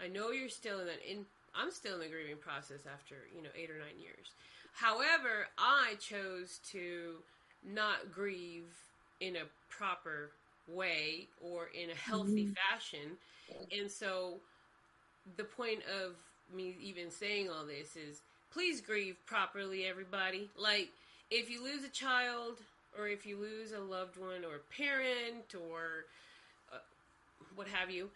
I 0.03 0.09
know 0.09 0.31
you're 0.31 0.49
still 0.49 0.81
in 0.81 0.87
that. 0.87 1.01
In 1.09 1.27
I'm 1.55 1.71
still 1.71 1.95
in 1.95 2.01
the 2.01 2.09
grieving 2.09 2.37
process 2.37 2.87
after 2.91 3.17
you 3.35 3.43
know 3.43 3.51
eight 3.57 3.71
or 3.71 3.79
nine 3.79 4.01
years. 4.01 4.31
However, 4.75 5.49
I 5.59 5.97
chose 5.99 6.61
to 6.71 7.17
not 7.67 8.13
grieve 8.13 8.73
in 9.21 9.37
a 9.37 9.45
proper 9.71 10.31
way 10.69 11.27
or 11.41 11.69
in 11.75 11.91
a 11.91 11.95
healthy 11.95 12.45
mm-hmm. 12.45 12.53
fashion. 12.73 13.17
And 13.79 13.91
so 13.91 14.35
the 15.37 15.45
point 15.45 15.81
of 16.05 16.15
me 16.55 16.77
even 16.83 17.11
saying 17.11 17.49
all 17.51 17.65
this 17.65 17.97
is 17.97 18.21
please 18.53 18.81
grieve 18.81 19.17
properly, 19.27 19.85
everybody. 19.87 20.49
Like, 20.57 20.89
if 21.31 21.51
you 21.51 21.63
lose 21.63 21.85
a 21.85 21.91
child 21.91 22.59
or 22.99 23.09
if 23.09 23.27
you 23.27 23.37
lose 23.39 23.73
a 23.73 23.81
loved 23.81 24.17
one 24.17 24.45
or 24.45 24.57
a 24.57 24.77
parent 24.77 25.55
or 25.55 26.07
uh, 26.73 26.79
what 27.55 27.69
have 27.69 27.91
you, 27.91 28.11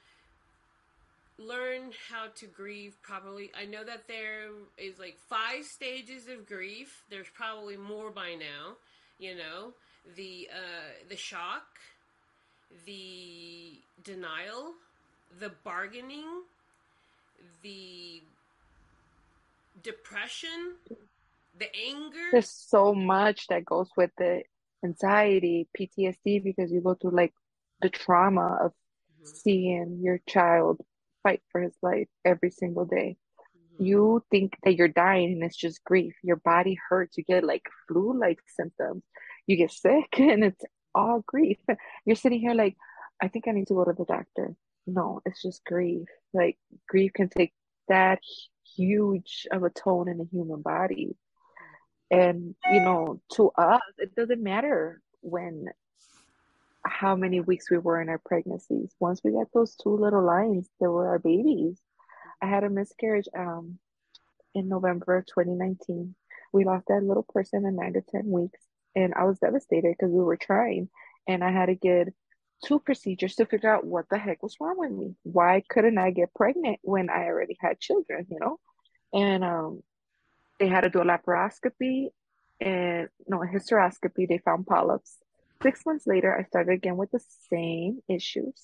learn 1.39 1.91
how 2.11 2.27
to 2.37 2.47
grieve 2.47 2.95
properly. 3.03 3.51
I 3.59 3.65
know 3.65 3.85
that 3.85 4.07
there 4.09 4.49
is 4.79 4.99
like 4.99 5.19
five 5.29 5.65
stages 5.65 6.29
of 6.29 6.47
grief. 6.47 7.03
There's 7.11 7.29
probably 7.35 7.77
more 7.77 8.11
by 8.11 8.35
now, 8.35 8.77
you 9.19 9.37
know 9.37 9.73
the 10.17 10.49
uh, 10.53 11.09
the 11.09 11.17
shock, 11.17 11.65
the 12.87 13.81
denial, 14.05 14.75
the 15.39 15.53
bargaining, 15.65 16.43
the 17.63 18.23
depression, 19.83 20.75
the 21.59 21.69
anger. 21.87 22.29
There's 22.33 22.51
so 22.51 22.95
much 22.95 23.47
that 23.49 23.65
goes 23.65 23.89
with 23.97 24.11
the 24.19 24.43
anxiety, 24.85 25.69
PTSD, 25.79 26.43
because 26.43 26.73
you 26.73 26.81
go 26.81 26.95
through 26.95 27.17
like 27.17 27.35
the 27.81 27.89
trauma 27.89 28.59
of 28.63 28.71
mm-hmm. 28.71 29.27
seeing 29.27 30.01
your 30.03 30.21
child 30.29 30.81
fight 31.23 31.43
for 31.51 31.61
his 31.61 31.75
life 31.83 32.09
every 32.25 32.51
single 32.51 32.85
day. 32.85 33.17
Mm-hmm. 33.75 33.85
You 33.85 34.25
think 34.31 34.57
that 34.65 34.75
you're 34.75 34.89
dying 34.89 35.33
and 35.33 35.45
it's 35.45 35.57
just 35.57 35.85
grief. 35.85 36.15
Your 36.23 36.37
body 36.37 36.79
hurts. 36.89 37.17
You 37.17 37.25
get 37.25 37.45
like 37.45 37.69
flu 37.87 38.19
like 38.19 38.41
symptoms 38.47 39.03
you 39.47 39.57
get 39.57 39.73
sick 39.73 40.09
and 40.19 40.45
it's 40.45 40.65
all 40.95 41.23
grief. 41.27 41.59
You're 42.05 42.17
sitting 42.17 42.41
here 42.41 42.55
like, 42.55 42.77
I 43.21 43.29
think 43.29 43.47
I 43.49 43.53
need 43.53 43.69
to 43.69 43.75
go 43.75 43.85
to 43.85 43.93
the 43.93 44.05
doctor. 44.05 44.55
No, 44.87 45.21
it's 45.25 45.43
just 45.43 45.65
grief. 45.65 46.09
Like 46.35 46.59
grief 46.89 47.13
can 47.15 47.29
take 47.29 47.53
that 47.89 48.21
huge 48.77 49.47
of 49.53 49.63
a 49.63 49.71
tone 49.71 50.09
in 50.09 50.19
the 50.19 50.29
human 50.31 50.63
body. 50.63 51.17
And, 52.11 52.55
you 52.71 52.81
know, 52.81 53.23
to 53.35 53.51
us, 53.57 53.81
it 53.97 54.15
doesn't 54.15 54.43
matter 54.43 55.01
when, 55.23 55.67
how 56.85 57.17
many 57.17 57.41
weeks 57.41 57.71
we 57.71 57.79
were 57.79 58.03
in 58.03 58.11
our 58.11 58.21
pregnancies. 58.27 58.95
Once 59.01 59.23
we 59.25 59.33
got 59.33 59.47
those 59.55 59.77
two 59.77 59.97
little 59.97 60.23
lines, 60.23 60.69
they 60.79 60.89
were 60.89 61.09
our 61.09 61.19
babies. 61.19 61.81
I 62.43 62.47
had 62.47 62.65
a 62.65 62.71
miscarriage 62.71 63.29
um, 63.39 63.79
in 64.55 64.69
November 64.69 65.17
of 65.17 65.27
2019. 65.27 66.15
We 66.53 66.65
lost 66.65 66.89
that 66.89 67.03
little 67.03 67.23
person 67.23 67.65
in 67.65 67.77
nine 67.77 67.95
to 67.95 68.03
10 68.03 68.31
weeks 68.31 68.61
and 68.95 69.15
I 69.15 69.25
was 69.25 69.39
devastated 69.39 69.95
because 69.99 70.13
we 70.13 70.23
were 70.23 70.37
trying, 70.37 70.89
and 71.27 71.43
I 71.43 71.51
had 71.51 71.67
to 71.67 71.75
get 71.75 72.09
two 72.65 72.79
procedures 72.79 73.35
to 73.37 73.47
figure 73.47 73.75
out 73.75 73.85
what 73.85 74.07
the 74.11 74.19
heck 74.19 74.43
was 74.43 74.57
wrong 74.61 74.77
with 74.79 74.93
me. 74.93 75.15
Why 75.23 75.63
couldn't 75.69 75.99
I 75.99 76.11
get 76.11 76.35
pregnant 76.35 76.79
when 76.83 77.11
I 77.11 77.25
already 77.25 77.57
had 77.61 77.81
children? 77.81 78.27
You 78.31 78.39
know, 78.41 78.61
and 79.13 79.45
um, 79.45 79.83
they 80.59 80.69
had 80.69 80.83
to 80.83 80.91
do 80.91 81.01
a 81.01 81.05
laparoscopy 81.05 82.09
and 82.61 83.09
no 83.27 83.43
a 83.43 83.47
hysteroscopy. 83.47 84.29
They 84.29 84.39
found 84.39 84.67
polyps. 84.67 85.17
Six 85.63 85.85
months 85.87 86.07
later, 86.07 86.37
I 86.37 86.45
started 86.45 86.73
again 86.73 86.97
with 86.97 87.11
the 87.11 87.21
same 87.51 88.01
issues. 88.09 88.55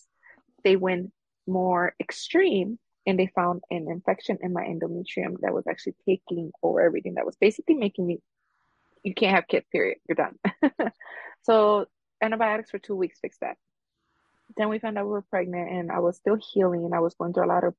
They 0.64 0.76
went 0.76 1.12
more 1.46 1.94
extreme 2.00 2.78
and 3.06 3.18
they 3.18 3.30
found 3.34 3.62
an 3.70 3.86
infection 3.88 4.38
in 4.42 4.52
my 4.52 4.64
endometrium 4.64 5.36
that 5.40 5.54
was 5.54 5.66
actually 5.66 5.94
taking 6.04 6.52
over 6.62 6.80
everything 6.80 7.14
that 7.14 7.24
was 7.24 7.36
basically 7.36 7.74
making 7.74 8.06
me 8.06 8.20
you 9.02 9.14
can't 9.14 9.34
have 9.34 9.48
kids, 9.48 9.66
period. 9.70 9.98
You're 10.08 10.16
done. 10.16 10.92
so 11.42 11.86
antibiotics 12.22 12.70
for 12.70 12.78
two 12.78 12.94
weeks 12.94 13.18
fixed 13.20 13.40
that. 13.40 13.56
Then 14.56 14.68
we 14.68 14.78
found 14.78 14.98
out 14.98 15.04
we 15.04 15.12
were 15.12 15.22
pregnant 15.22 15.70
and 15.70 15.92
I 15.92 16.00
was 16.00 16.16
still 16.16 16.38
healing 16.52 16.84
and 16.84 16.94
I 16.94 17.00
was 17.00 17.14
going 17.14 17.32
through 17.32 17.44
a 17.44 17.52
lot 17.52 17.64
of 17.64 17.74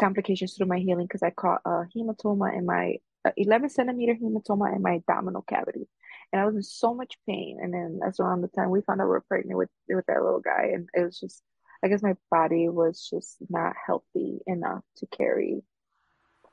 complications 0.00 0.54
through 0.54 0.66
my 0.66 0.78
healing 0.78 1.06
because 1.06 1.22
I 1.22 1.30
caught 1.30 1.60
a 1.64 1.84
hematoma 1.96 2.56
in 2.56 2.66
my 2.66 2.96
uh, 3.24 3.30
11 3.36 3.70
centimeter 3.70 4.14
hematoma 4.14 4.74
in 4.74 4.82
my 4.82 4.96
abdominal 4.96 5.42
cavity. 5.42 5.88
And 6.32 6.42
I 6.42 6.44
was 6.44 6.56
in 6.56 6.62
so 6.62 6.92
much 6.92 7.14
pain. 7.26 7.58
And 7.62 7.72
then 7.72 8.00
that's 8.02 8.20
around 8.20 8.42
the 8.42 8.48
time 8.48 8.70
we 8.70 8.82
found 8.82 9.00
out 9.00 9.04
we 9.04 9.10
were 9.10 9.24
pregnant 9.28 9.58
with, 9.58 9.70
with 9.88 10.06
that 10.06 10.22
little 10.22 10.40
guy. 10.40 10.70
And 10.74 10.88
it 10.92 11.04
was 11.04 11.18
just, 11.18 11.42
I 11.82 11.88
guess 11.88 12.02
my 12.02 12.14
body 12.30 12.68
was 12.68 13.08
just 13.08 13.36
not 13.48 13.74
healthy 13.86 14.40
enough 14.46 14.82
to 14.98 15.06
carry 15.06 15.62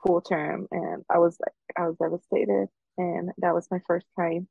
full 0.06 0.20
term, 0.20 0.66
and 0.70 1.04
I 1.10 1.18
was 1.18 1.36
like, 1.40 1.52
I 1.76 1.88
was 1.88 1.96
devastated, 1.96 2.68
and 2.98 3.30
that 3.38 3.54
was 3.54 3.68
my 3.70 3.80
first 3.86 4.06
time 4.18 4.48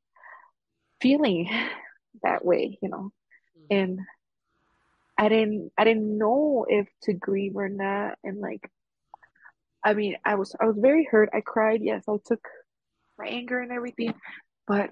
feeling 1.00 1.50
that 2.22 2.44
way, 2.44 2.78
you 2.82 2.88
know, 2.88 3.12
Mm. 3.58 3.66
and 3.78 4.00
I 5.18 5.28
didn't, 5.30 5.72
I 5.78 5.84
didn't 5.84 6.18
know 6.18 6.66
if 6.68 6.88
to 7.04 7.14
grieve 7.14 7.56
or 7.56 7.68
not, 7.70 8.18
and 8.22 8.38
like, 8.40 8.70
I 9.82 9.94
mean, 9.94 10.16
I 10.24 10.34
was, 10.34 10.54
I 10.60 10.66
was 10.66 10.76
very 10.78 11.04
hurt. 11.10 11.30
I 11.32 11.40
cried. 11.40 11.80
Yes, 11.82 12.04
I 12.08 12.16
took 12.24 12.46
my 13.18 13.26
anger 13.26 13.60
and 13.60 13.72
everything, 13.72 14.12
but 14.66 14.90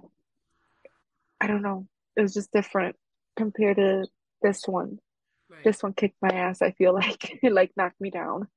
I 1.41 1.47
don't 1.47 1.63
know. 1.63 1.87
It 2.17 2.23
was 2.23 2.33
just 2.33 2.53
different 2.53 2.97
compared 3.37 3.77
to 3.77 4.07
this 4.41 4.67
one. 4.67 4.99
Right. 5.51 5.65
This 5.65 5.83
one 5.83 5.93
kicked 5.93 6.17
my 6.23 6.31
ass. 6.31 6.63
I 6.63 6.71
feel 6.71 6.95
like 7.03 7.39
it 7.43 7.53
like 7.53 7.73
knocked 7.77 8.01
me 8.01 8.11
down. 8.11 8.49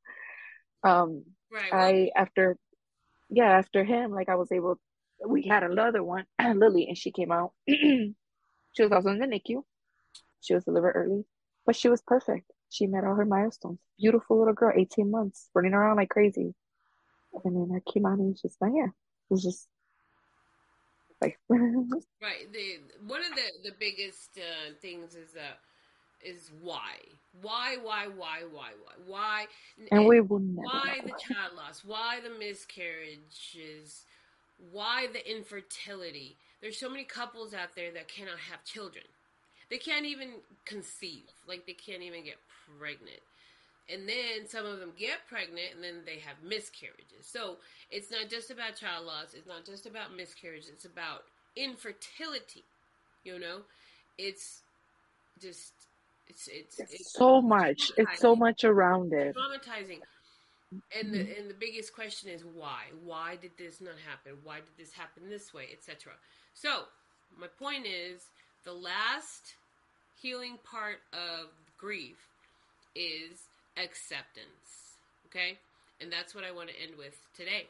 Um, 0.84 1.24
Right. 1.52 1.72
Well, 1.72 1.82
I 1.82 2.12
after 2.16 2.58
yeah, 3.30 3.58
after 3.58 3.84
him, 3.84 4.12
like 4.12 4.30
I 4.30 4.36
was 4.36 4.52
able 4.52 4.80
we 5.26 5.48
had 5.48 5.64
another 5.64 6.04
one, 6.04 6.26
Lily, 6.56 6.88
and 6.88 6.98
she 6.98 7.12
came 7.12 7.32
out. 7.32 7.54
She 8.78 8.84
was 8.84 8.92
also 8.92 9.10
in 9.10 9.18
the 9.18 9.26
NICU. 9.26 9.64
She 10.42 10.54
was 10.54 10.64
delivered 10.64 10.92
early, 10.92 11.26
but 11.66 11.76
she 11.76 11.90
was 11.90 12.04
perfect. 12.06 12.52
She 12.70 12.86
met 12.86 13.04
all 13.04 13.16
her 13.16 13.26
milestones. 13.26 13.80
Beautiful 13.98 14.38
little 14.38 14.54
girl, 14.54 14.72
18 14.76 15.10
months, 15.10 15.50
running 15.56 15.74
around 15.74 15.98
like 15.98 16.10
crazy. 16.10 16.54
And 17.44 17.56
then 17.56 17.76
I 17.76 17.92
came 17.92 18.06
out 18.06 18.20
and 18.20 18.34
it's 18.34 18.44
just 18.44 18.62
like, 18.62 18.74
yeah, 18.76 18.86
it 18.86 19.32
was 19.32 19.44
just 19.44 19.68
like, 21.22 21.40
right. 21.50 22.54
The 22.54 22.80
one 23.08 23.22
of 23.22 23.32
the 23.36 23.70
the 23.70 23.76
biggest 23.80 24.38
uh, 24.38 24.74
things 24.80 25.16
is 25.16 25.36
uh 25.36 25.56
is 26.24 26.52
why, 26.62 26.98
why, 27.42 27.78
why, 27.82 28.08
why, 28.08 28.44
why, 28.52 28.72
why, 28.84 28.94
why, 29.06 29.46
and 29.92 30.06
we 30.08 30.20
will 30.20 30.40
never 30.40 30.68
why 30.68 31.00
the 31.04 31.12
child 31.12 31.54
loss, 31.56 31.84
why 31.86 32.20
the 32.22 32.30
miscarriages, 32.40 34.06
why 34.72 35.08
the 35.12 35.30
infertility. 35.30 36.38
There's 36.62 36.80
so 36.80 36.90
many 36.90 37.04
couples 37.04 37.54
out 37.54 37.76
there 37.76 37.92
that 37.92 38.08
cannot 38.08 38.40
have 38.50 38.64
children. 38.64 39.04
They 39.70 39.78
can't 39.78 40.06
even 40.06 40.30
conceive. 40.66 41.24
Like 41.48 41.66
they 41.66 41.74
can't 41.74 42.02
even 42.04 42.24
get 42.24 42.38
pregnant. 42.80 43.22
And 43.90 44.08
then 44.08 44.48
some 44.48 44.66
of 44.66 44.80
them 44.80 44.92
get 44.98 45.28
pregnant 45.30 45.76
and 45.76 45.84
then 45.84 46.02
they 46.06 46.20
have 46.20 46.36
miscarriages. 46.44 47.24
So 47.24 47.58
it's 47.90 48.12
not 48.12 48.30
just 48.30 48.52
about 48.52 48.76
child 48.76 49.06
loss, 49.06 49.34
it's 49.34 49.48
not 49.48 49.66
just 49.66 49.86
about 49.86 50.16
miscarriage, 50.16 50.66
it's 50.72 50.86
about 50.86 51.24
infertility. 51.56 52.64
You 53.24 53.40
know? 53.40 53.60
It's 54.18 54.62
just 55.42 55.72
it's 56.28 56.48
it's 56.48 56.80
It's 56.80 57.14
so 57.14 57.42
much. 57.42 57.92
It's 57.98 58.20
so 58.20 58.36
much 58.36 58.64
around 58.64 59.14
it. 59.14 59.36
traumatizing. 59.36 60.00
And 60.72 61.14
the 61.14 61.20
and 61.38 61.50
the 61.50 61.56
biggest 61.58 61.94
question 61.94 62.30
is 62.30 62.44
why? 62.44 62.84
Why 63.04 63.38
did 63.42 63.52
this 63.58 63.80
not 63.80 63.96
happen? 64.06 64.34
Why 64.44 64.58
did 64.58 64.76
this 64.78 64.92
happen 64.92 65.30
this 65.30 65.54
way, 65.54 65.70
etc. 65.72 66.14
So 66.54 66.84
my 67.40 67.48
point 67.48 67.86
is 67.86 68.22
the 68.66 68.74
last 68.74 69.56
healing 70.22 70.58
part 70.70 71.00
of 71.14 71.50
grief 71.78 72.18
is 72.96 73.48
acceptance. 73.78 74.98
Okay, 75.28 75.58
and 76.02 76.12
that's 76.12 76.36
what 76.36 76.44
I 76.44 76.52
want 76.52 76.70
to 76.70 76.76
end 76.82 76.98
with 76.98 77.16
today. 77.36 77.68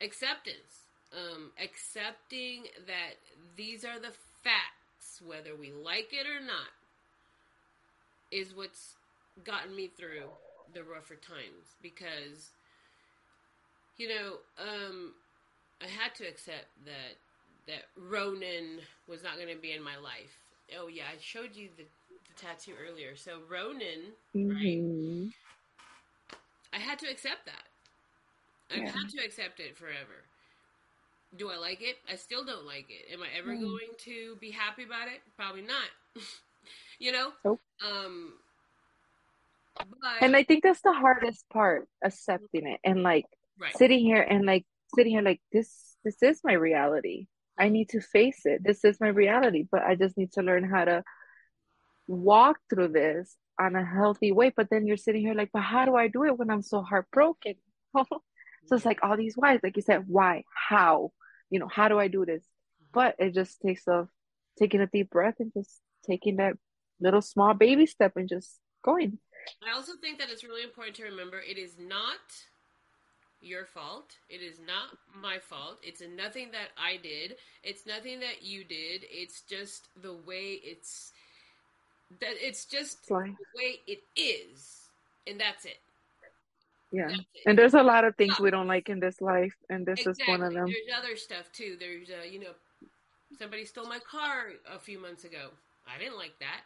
Acceptance. 0.00 0.86
Um, 1.12 1.50
accepting 1.62 2.64
that 2.86 3.18
these 3.56 3.84
are 3.84 3.98
the 3.98 4.12
facts, 4.42 5.20
whether 5.22 5.54
we 5.54 5.70
like 5.70 6.12
it 6.12 6.26
or 6.26 6.40
not, 6.40 6.72
is 8.30 8.56
what's 8.56 8.94
gotten 9.44 9.76
me 9.76 9.88
through 9.88 10.30
the 10.74 10.82
rougher 10.84 11.16
times 11.16 11.76
because 11.82 12.52
you 13.96 14.08
know 14.08 14.36
um 14.58 15.12
i 15.82 15.86
had 15.86 16.14
to 16.14 16.24
accept 16.26 16.66
that 16.84 17.16
that 17.66 17.84
ronan 17.96 18.80
was 19.08 19.22
not 19.22 19.36
going 19.36 19.48
to 19.54 19.60
be 19.60 19.72
in 19.72 19.82
my 19.82 19.96
life 19.96 20.36
oh 20.78 20.88
yeah 20.88 21.04
i 21.12 21.16
showed 21.20 21.54
you 21.54 21.68
the, 21.76 21.84
the 21.84 22.34
tattoo 22.36 22.72
earlier 22.88 23.16
so 23.16 23.40
ronan 23.50 24.12
Mhm. 24.34 25.32
i 26.72 26.78
had 26.78 26.98
to 26.98 27.08
accept 27.08 27.46
that 27.46 27.68
Yeah. 28.74 28.92
had 28.92 29.08
to 29.10 29.24
accept 29.24 29.60
it 29.60 29.76
forever 29.76 30.26
do 31.36 31.50
i 31.50 31.56
like 31.56 31.80
it 31.82 31.96
i 32.10 32.16
still 32.16 32.44
don't 32.44 32.66
like 32.66 32.86
it 32.90 33.12
am 33.12 33.22
i 33.22 33.28
ever 33.36 33.54
Mm. 33.54 33.60
going 33.60 33.88
to 33.98 34.36
be 34.40 34.50
happy 34.50 34.84
about 34.84 35.08
it 35.08 35.20
probably 35.36 35.62
not 35.62 35.88
you 36.98 37.12
know 37.12 37.30
Nope. 37.44 37.60
um 37.86 38.34
but 39.88 40.22
And 40.22 40.36
I 40.36 40.44
think 40.44 40.62
that's 40.62 40.82
the 40.82 40.92
hardest 40.92 41.44
part, 41.52 41.88
accepting 42.04 42.66
it 42.66 42.80
and 42.84 43.02
like 43.02 43.26
right 43.60 43.76
sitting 43.76 44.00
here 44.00 44.22
and 44.22 44.44
like 44.46 44.64
sitting 44.94 45.12
here 45.12 45.22
like 45.22 45.40
this 45.52 45.96
this 46.04 46.22
is 46.22 46.40
my 46.44 46.54
reality. 46.54 47.26
I 47.58 47.64
mm-hmm. 47.64 47.72
need 47.72 47.88
to 47.90 48.00
face 48.00 48.42
it. 48.44 48.62
This 48.64 48.84
is 48.84 49.00
my 49.00 49.08
reality, 49.08 49.66
but 49.70 49.82
I 49.82 49.94
just 49.94 50.16
need 50.16 50.32
to 50.32 50.42
learn 50.42 50.64
how 50.64 50.84
to 50.84 51.02
walk 52.06 52.58
through 52.68 52.88
this 52.88 53.36
on 53.60 53.76
a 53.76 53.84
healthy 53.84 54.32
way. 54.32 54.52
But 54.54 54.68
then 54.70 54.86
you're 54.86 54.96
sitting 54.96 55.22
here 55.22 55.34
like, 55.34 55.50
but 55.52 55.62
how 55.62 55.84
do 55.84 55.94
I 55.94 56.08
do 56.08 56.24
it 56.24 56.38
when 56.38 56.50
I'm 56.50 56.62
so 56.62 56.82
heartbroken? 56.82 57.54
so 57.96 58.10
it's 58.70 58.84
like 58.84 59.00
all 59.02 59.16
these 59.16 59.36
whys, 59.36 59.60
like 59.62 59.76
you 59.76 59.82
said, 59.82 60.04
why, 60.06 60.44
how, 60.68 61.12
you 61.50 61.58
know, 61.58 61.68
how 61.68 61.88
do 61.88 61.98
I 61.98 62.08
do 62.08 62.24
this? 62.24 62.42
Mm-hmm. 62.42 62.86
But 62.92 63.16
it 63.18 63.34
just 63.34 63.60
takes 63.60 63.86
of 63.86 64.08
taking 64.58 64.80
a 64.80 64.86
deep 64.86 65.10
breath 65.10 65.36
and 65.38 65.52
just 65.52 65.80
taking 66.06 66.36
that 66.36 66.54
little 67.00 67.22
small 67.22 67.54
baby 67.54 67.86
step 67.86 68.12
and 68.16 68.28
just 68.28 68.58
going. 68.84 69.18
I 69.66 69.74
also 69.74 69.92
think 70.00 70.18
that 70.18 70.30
it's 70.30 70.44
really 70.44 70.62
important 70.62 70.96
to 70.96 71.04
remember 71.04 71.38
it 71.38 71.58
is 71.58 71.74
not 71.78 72.20
your 73.40 73.64
fault. 73.64 74.16
It 74.28 74.40
is 74.40 74.58
not 74.58 74.96
my 75.20 75.38
fault. 75.38 75.78
It's 75.82 76.02
nothing 76.16 76.50
that 76.52 76.70
I 76.78 76.96
did. 77.02 77.36
It's 77.62 77.86
nothing 77.86 78.20
that 78.20 78.42
you 78.42 78.64
did. 78.64 79.04
It's 79.10 79.42
just 79.42 79.88
the 80.00 80.12
way 80.12 80.60
it's 80.62 81.12
that 82.20 82.34
it's 82.36 82.64
just 82.64 83.10
like, 83.10 83.30
the 83.30 83.58
way 83.58 83.80
it 83.86 84.02
is. 84.16 84.88
And 85.26 85.40
that's 85.40 85.64
it. 85.64 85.78
yeah. 86.90 87.08
That's 87.08 87.20
it. 87.20 87.26
And 87.46 87.58
there's 87.58 87.74
a 87.74 87.82
lot 87.82 88.04
of 88.04 88.16
things 88.16 88.38
we 88.38 88.50
don't 88.50 88.68
like 88.68 88.88
in 88.88 89.00
this 89.00 89.20
life, 89.20 89.54
and 89.70 89.86
this 89.86 90.00
exactly. 90.00 90.22
is 90.22 90.28
one 90.28 90.42
of 90.46 90.52
them. 90.52 90.66
There's 90.66 90.98
other 90.98 91.16
stuff 91.16 91.50
too. 91.52 91.76
There's 91.78 92.10
uh, 92.10 92.24
you 92.24 92.40
know 92.40 92.52
somebody 93.38 93.64
stole 93.64 93.86
my 93.86 93.98
car 93.98 94.52
a 94.72 94.78
few 94.78 95.00
months 95.00 95.24
ago. 95.24 95.48
I 95.86 95.98
didn't 95.98 96.16
like 96.16 96.38
that. 96.40 96.60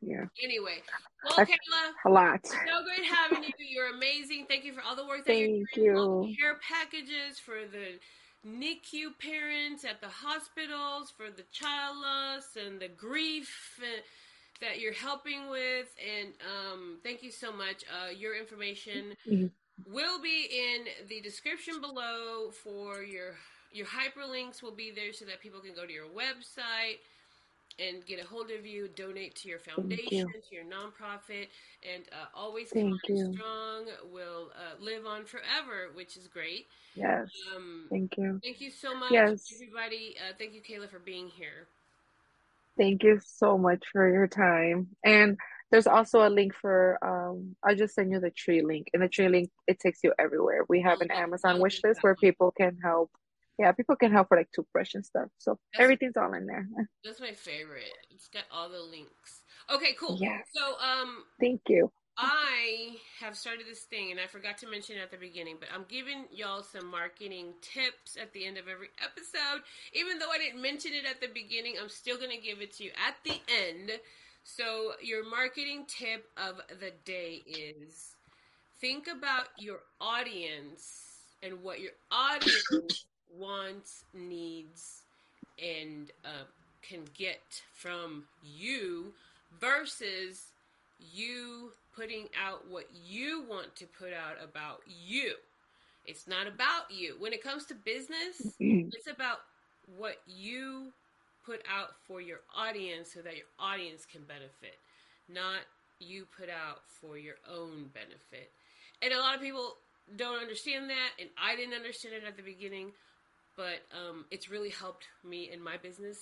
Yeah, 0.00 0.24
Anyway, 0.42 0.82
well, 1.24 1.34
I- 1.38 1.44
Kayla, 1.44 1.92
a 2.06 2.10
lot. 2.10 2.46
So 2.46 2.54
great 2.84 3.04
having 3.04 3.42
you. 3.44 3.50
You're 3.58 3.94
amazing. 3.94 4.46
Thank 4.48 4.64
you 4.64 4.72
for 4.72 4.82
all 4.82 4.96
the 4.96 5.06
work 5.06 5.18
that 5.26 5.32
Thank 5.34 5.66
you're 5.76 5.94
doing. 5.94 6.28
you. 6.30 6.36
care 6.40 6.58
packages 6.66 7.38
for 7.38 7.66
the 7.70 7.98
NICU 8.46 9.18
parents 9.18 9.84
at 9.84 10.00
the 10.00 10.08
hospitals, 10.08 11.10
for 11.16 11.30
the 11.30 11.44
child 11.52 11.96
loss 11.98 12.56
and 12.56 12.80
the 12.80 12.88
grief 12.88 13.78
uh, 13.82 14.00
that 14.60 14.80
you're 14.80 14.92
helping 14.92 15.48
with. 15.50 15.88
And 15.98 16.32
um, 16.50 16.98
thank 17.02 17.22
you 17.22 17.30
so 17.30 17.52
much. 17.52 17.84
Uh, 17.90 18.10
your 18.10 18.34
information 18.36 19.16
Mhm. 19.26 19.50
will 19.86 20.20
be 20.22 20.48
in 20.50 20.86
the 21.08 21.20
description 21.20 21.80
below 21.80 22.50
for 22.50 23.02
your 23.02 23.38
your 23.72 23.86
hyperlinks 23.86 24.62
will 24.62 24.70
be 24.76 24.92
there 24.92 25.12
so 25.12 25.24
that 25.24 25.40
people 25.40 25.58
can 25.60 25.74
go 25.74 25.84
to 25.84 25.92
your 25.92 26.06
website 26.06 26.98
and 27.78 28.04
get 28.06 28.22
a 28.22 28.26
hold 28.26 28.50
of 28.50 28.66
you, 28.66 28.88
donate 28.88 29.34
to 29.36 29.48
your 29.48 29.58
foundation, 29.58 30.26
to 30.48 30.54
your 30.54 30.64
nonprofit, 30.64 31.48
and 31.82 32.04
uh, 32.12 32.26
always 32.34 32.70
Thank 32.70 33.00
Come 33.06 33.16
you. 33.16 33.32
strong 33.32 33.84
will 34.12 34.50
uh, 34.54 34.82
live 34.82 35.06
on 35.06 35.24
forever, 35.24 35.90
which 35.94 36.16
is 36.16 36.28
great. 36.28 36.66
Yes, 36.94 37.28
Um, 37.56 37.86
thank 37.90 38.16
you. 38.16 38.40
thank 38.42 38.60
you 38.60 38.70
so 38.70 38.94
much, 38.94 39.12
Yes. 39.12 39.52
everybody. 39.52 40.16
Uh, 40.18 40.32
thank 40.38 40.54
you, 40.54 40.60
Kayla, 40.62 40.88
for 40.88 40.98
being 40.98 41.28
here. 41.28 41.66
Thank 42.76 43.02
you 43.02 43.20
so 43.24 43.56
much 43.56 43.82
for 43.92 44.12
your 44.12 44.26
time. 44.26 44.88
And 45.04 45.36
there's 45.70 45.86
also 45.86 46.26
a 46.26 46.30
link 46.30 46.54
for 46.60 46.98
um 47.02 47.56
I'll 47.64 47.74
just 47.76 47.94
send 47.94 48.12
you 48.12 48.20
the 48.20 48.30
tree 48.30 48.62
link. 48.62 48.88
And 48.92 49.02
the 49.02 49.08
tree 49.08 49.28
link 49.28 49.50
it 49.66 49.80
takes 49.80 50.00
you 50.02 50.12
everywhere. 50.18 50.64
We 50.68 50.82
have 50.82 51.00
an 51.00 51.10
Amazon 51.10 51.56
I'll 51.56 51.60
wish 51.62 51.80
list 51.84 52.02
where 52.02 52.14
people 52.14 52.52
can 52.52 52.78
help. 52.82 53.10
Yeah, 53.58 53.72
people 53.72 53.96
can 53.96 54.10
help 54.10 54.28
for 54.28 54.36
like 54.36 54.50
toothbrush 54.52 54.94
and 54.94 55.04
stuff. 55.04 55.28
So 55.38 55.58
That's- 55.72 55.84
everything's 55.84 56.16
all 56.16 56.34
in 56.34 56.46
there. 56.46 56.66
That's 57.04 57.20
my 57.20 57.32
favorite. 57.32 57.92
It's 58.10 58.28
got 58.28 58.44
all 58.50 58.68
the 58.68 58.80
links. 58.80 59.42
Okay, 59.72 59.94
cool. 59.98 60.18
Yeah. 60.20 60.38
So, 60.54 60.74
um, 60.80 61.24
Thank 61.40 61.62
you. 61.68 61.90
I 62.16 62.96
have 63.20 63.36
started 63.36 63.66
this 63.66 63.80
thing, 63.90 64.12
and 64.12 64.20
I 64.20 64.26
forgot 64.28 64.58
to 64.58 64.68
mention 64.70 64.96
it 64.96 65.00
at 65.00 65.10
the 65.10 65.16
beginning, 65.16 65.56
but 65.58 65.68
I'm 65.74 65.84
giving 65.88 66.26
y'all 66.30 66.62
some 66.62 66.88
marketing 66.88 67.54
tips 67.60 68.16
at 68.20 68.32
the 68.32 68.46
end 68.46 68.56
of 68.56 68.68
every 68.68 68.88
episode. 69.02 69.62
Even 69.94 70.20
though 70.20 70.30
I 70.30 70.38
didn't 70.38 70.62
mention 70.62 70.92
it 70.92 71.04
at 71.10 71.20
the 71.20 71.26
beginning, 71.26 71.74
I'm 71.80 71.88
still 71.88 72.16
going 72.16 72.30
to 72.30 72.36
give 72.36 72.60
it 72.60 72.72
to 72.76 72.84
you 72.84 72.90
at 73.06 73.16
the 73.24 73.40
end. 73.66 73.90
So, 74.44 74.92
your 75.02 75.28
marketing 75.28 75.86
tip 75.88 76.26
of 76.36 76.60
the 76.78 76.92
day 77.04 77.42
is 77.46 78.14
think 78.80 79.08
about 79.08 79.46
your 79.58 79.80
audience 80.00 81.00
and 81.42 81.62
what 81.62 81.80
your 81.80 81.92
audience 82.12 83.06
wants, 83.38 84.04
needs, 84.12 85.02
and 85.62 86.10
uh, 86.24 86.44
can 86.82 87.00
get 87.16 87.62
from 87.72 88.24
you 88.42 89.12
versus 89.60 90.46
you 91.12 91.72
putting 91.96 92.28
out 92.42 92.68
what 92.68 92.88
you 93.06 93.44
want 93.48 93.74
to 93.76 93.86
put 93.86 94.12
out 94.12 94.36
about 94.42 94.80
you. 94.86 95.34
It's 96.06 96.26
not 96.26 96.46
about 96.46 96.90
you. 96.90 97.16
When 97.18 97.32
it 97.32 97.42
comes 97.42 97.64
to 97.66 97.74
business, 97.74 98.56
it's 98.60 99.06
about 99.06 99.38
what 99.96 100.18
you 100.26 100.92
put 101.44 101.62
out 101.70 101.90
for 102.06 102.20
your 102.20 102.40
audience 102.56 103.12
so 103.12 103.20
that 103.20 103.36
your 103.36 103.46
audience 103.58 104.06
can 104.10 104.22
benefit, 104.22 104.78
not 105.28 105.60
you 106.00 106.26
put 106.36 106.48
out 106.48 106.82
for 106.88 107.16
your 107.18 107.36
own 107.50 107.90
benefit. 107.94 108.50
And 109.02 109.12
a 109.12 109.18
lot 109.18 109.34
of 109.34 109.40
people 109.40 109.76
don't 110.16 110.40
understand 110.40 110.90
that, 110.90 111.10
and 111.20 111.28
I 111.42 111.56
didn't 111.56 111.74
understand 111.74 112.14
it 112.14 112.26
at 112.26 112.36
the 112.36 112.42
beginning, 112.42 112.92
but 113.56 113.82
um, 113.92 114.24
it's 114.30 114.50
really 114.50 114.70
helped 114.70 115.06
me 115.24 115.50
in 115.52 115.62
my 115.62 115.76
business. 115.76 116.18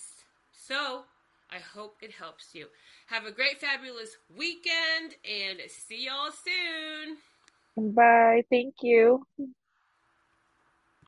So 0.52 1.02
I 1.50 1.58
hope 1.58 1.96
it 2.02 2.12
helps 2.12 2.54
you. 2.54 2.66
Have 3.06 3.26
a 3.26 3.32
great, 3.32 3.60
fabulous 3.60 4.16
weekend, 4.34 5.16
and 5.24 5.58
see 5.68 6.06
y'all 6.06 6.30
soon. 6.32 7.16
Bye. 7.94 8.42
Thank 8.50 8.76
you. 8.82 9.24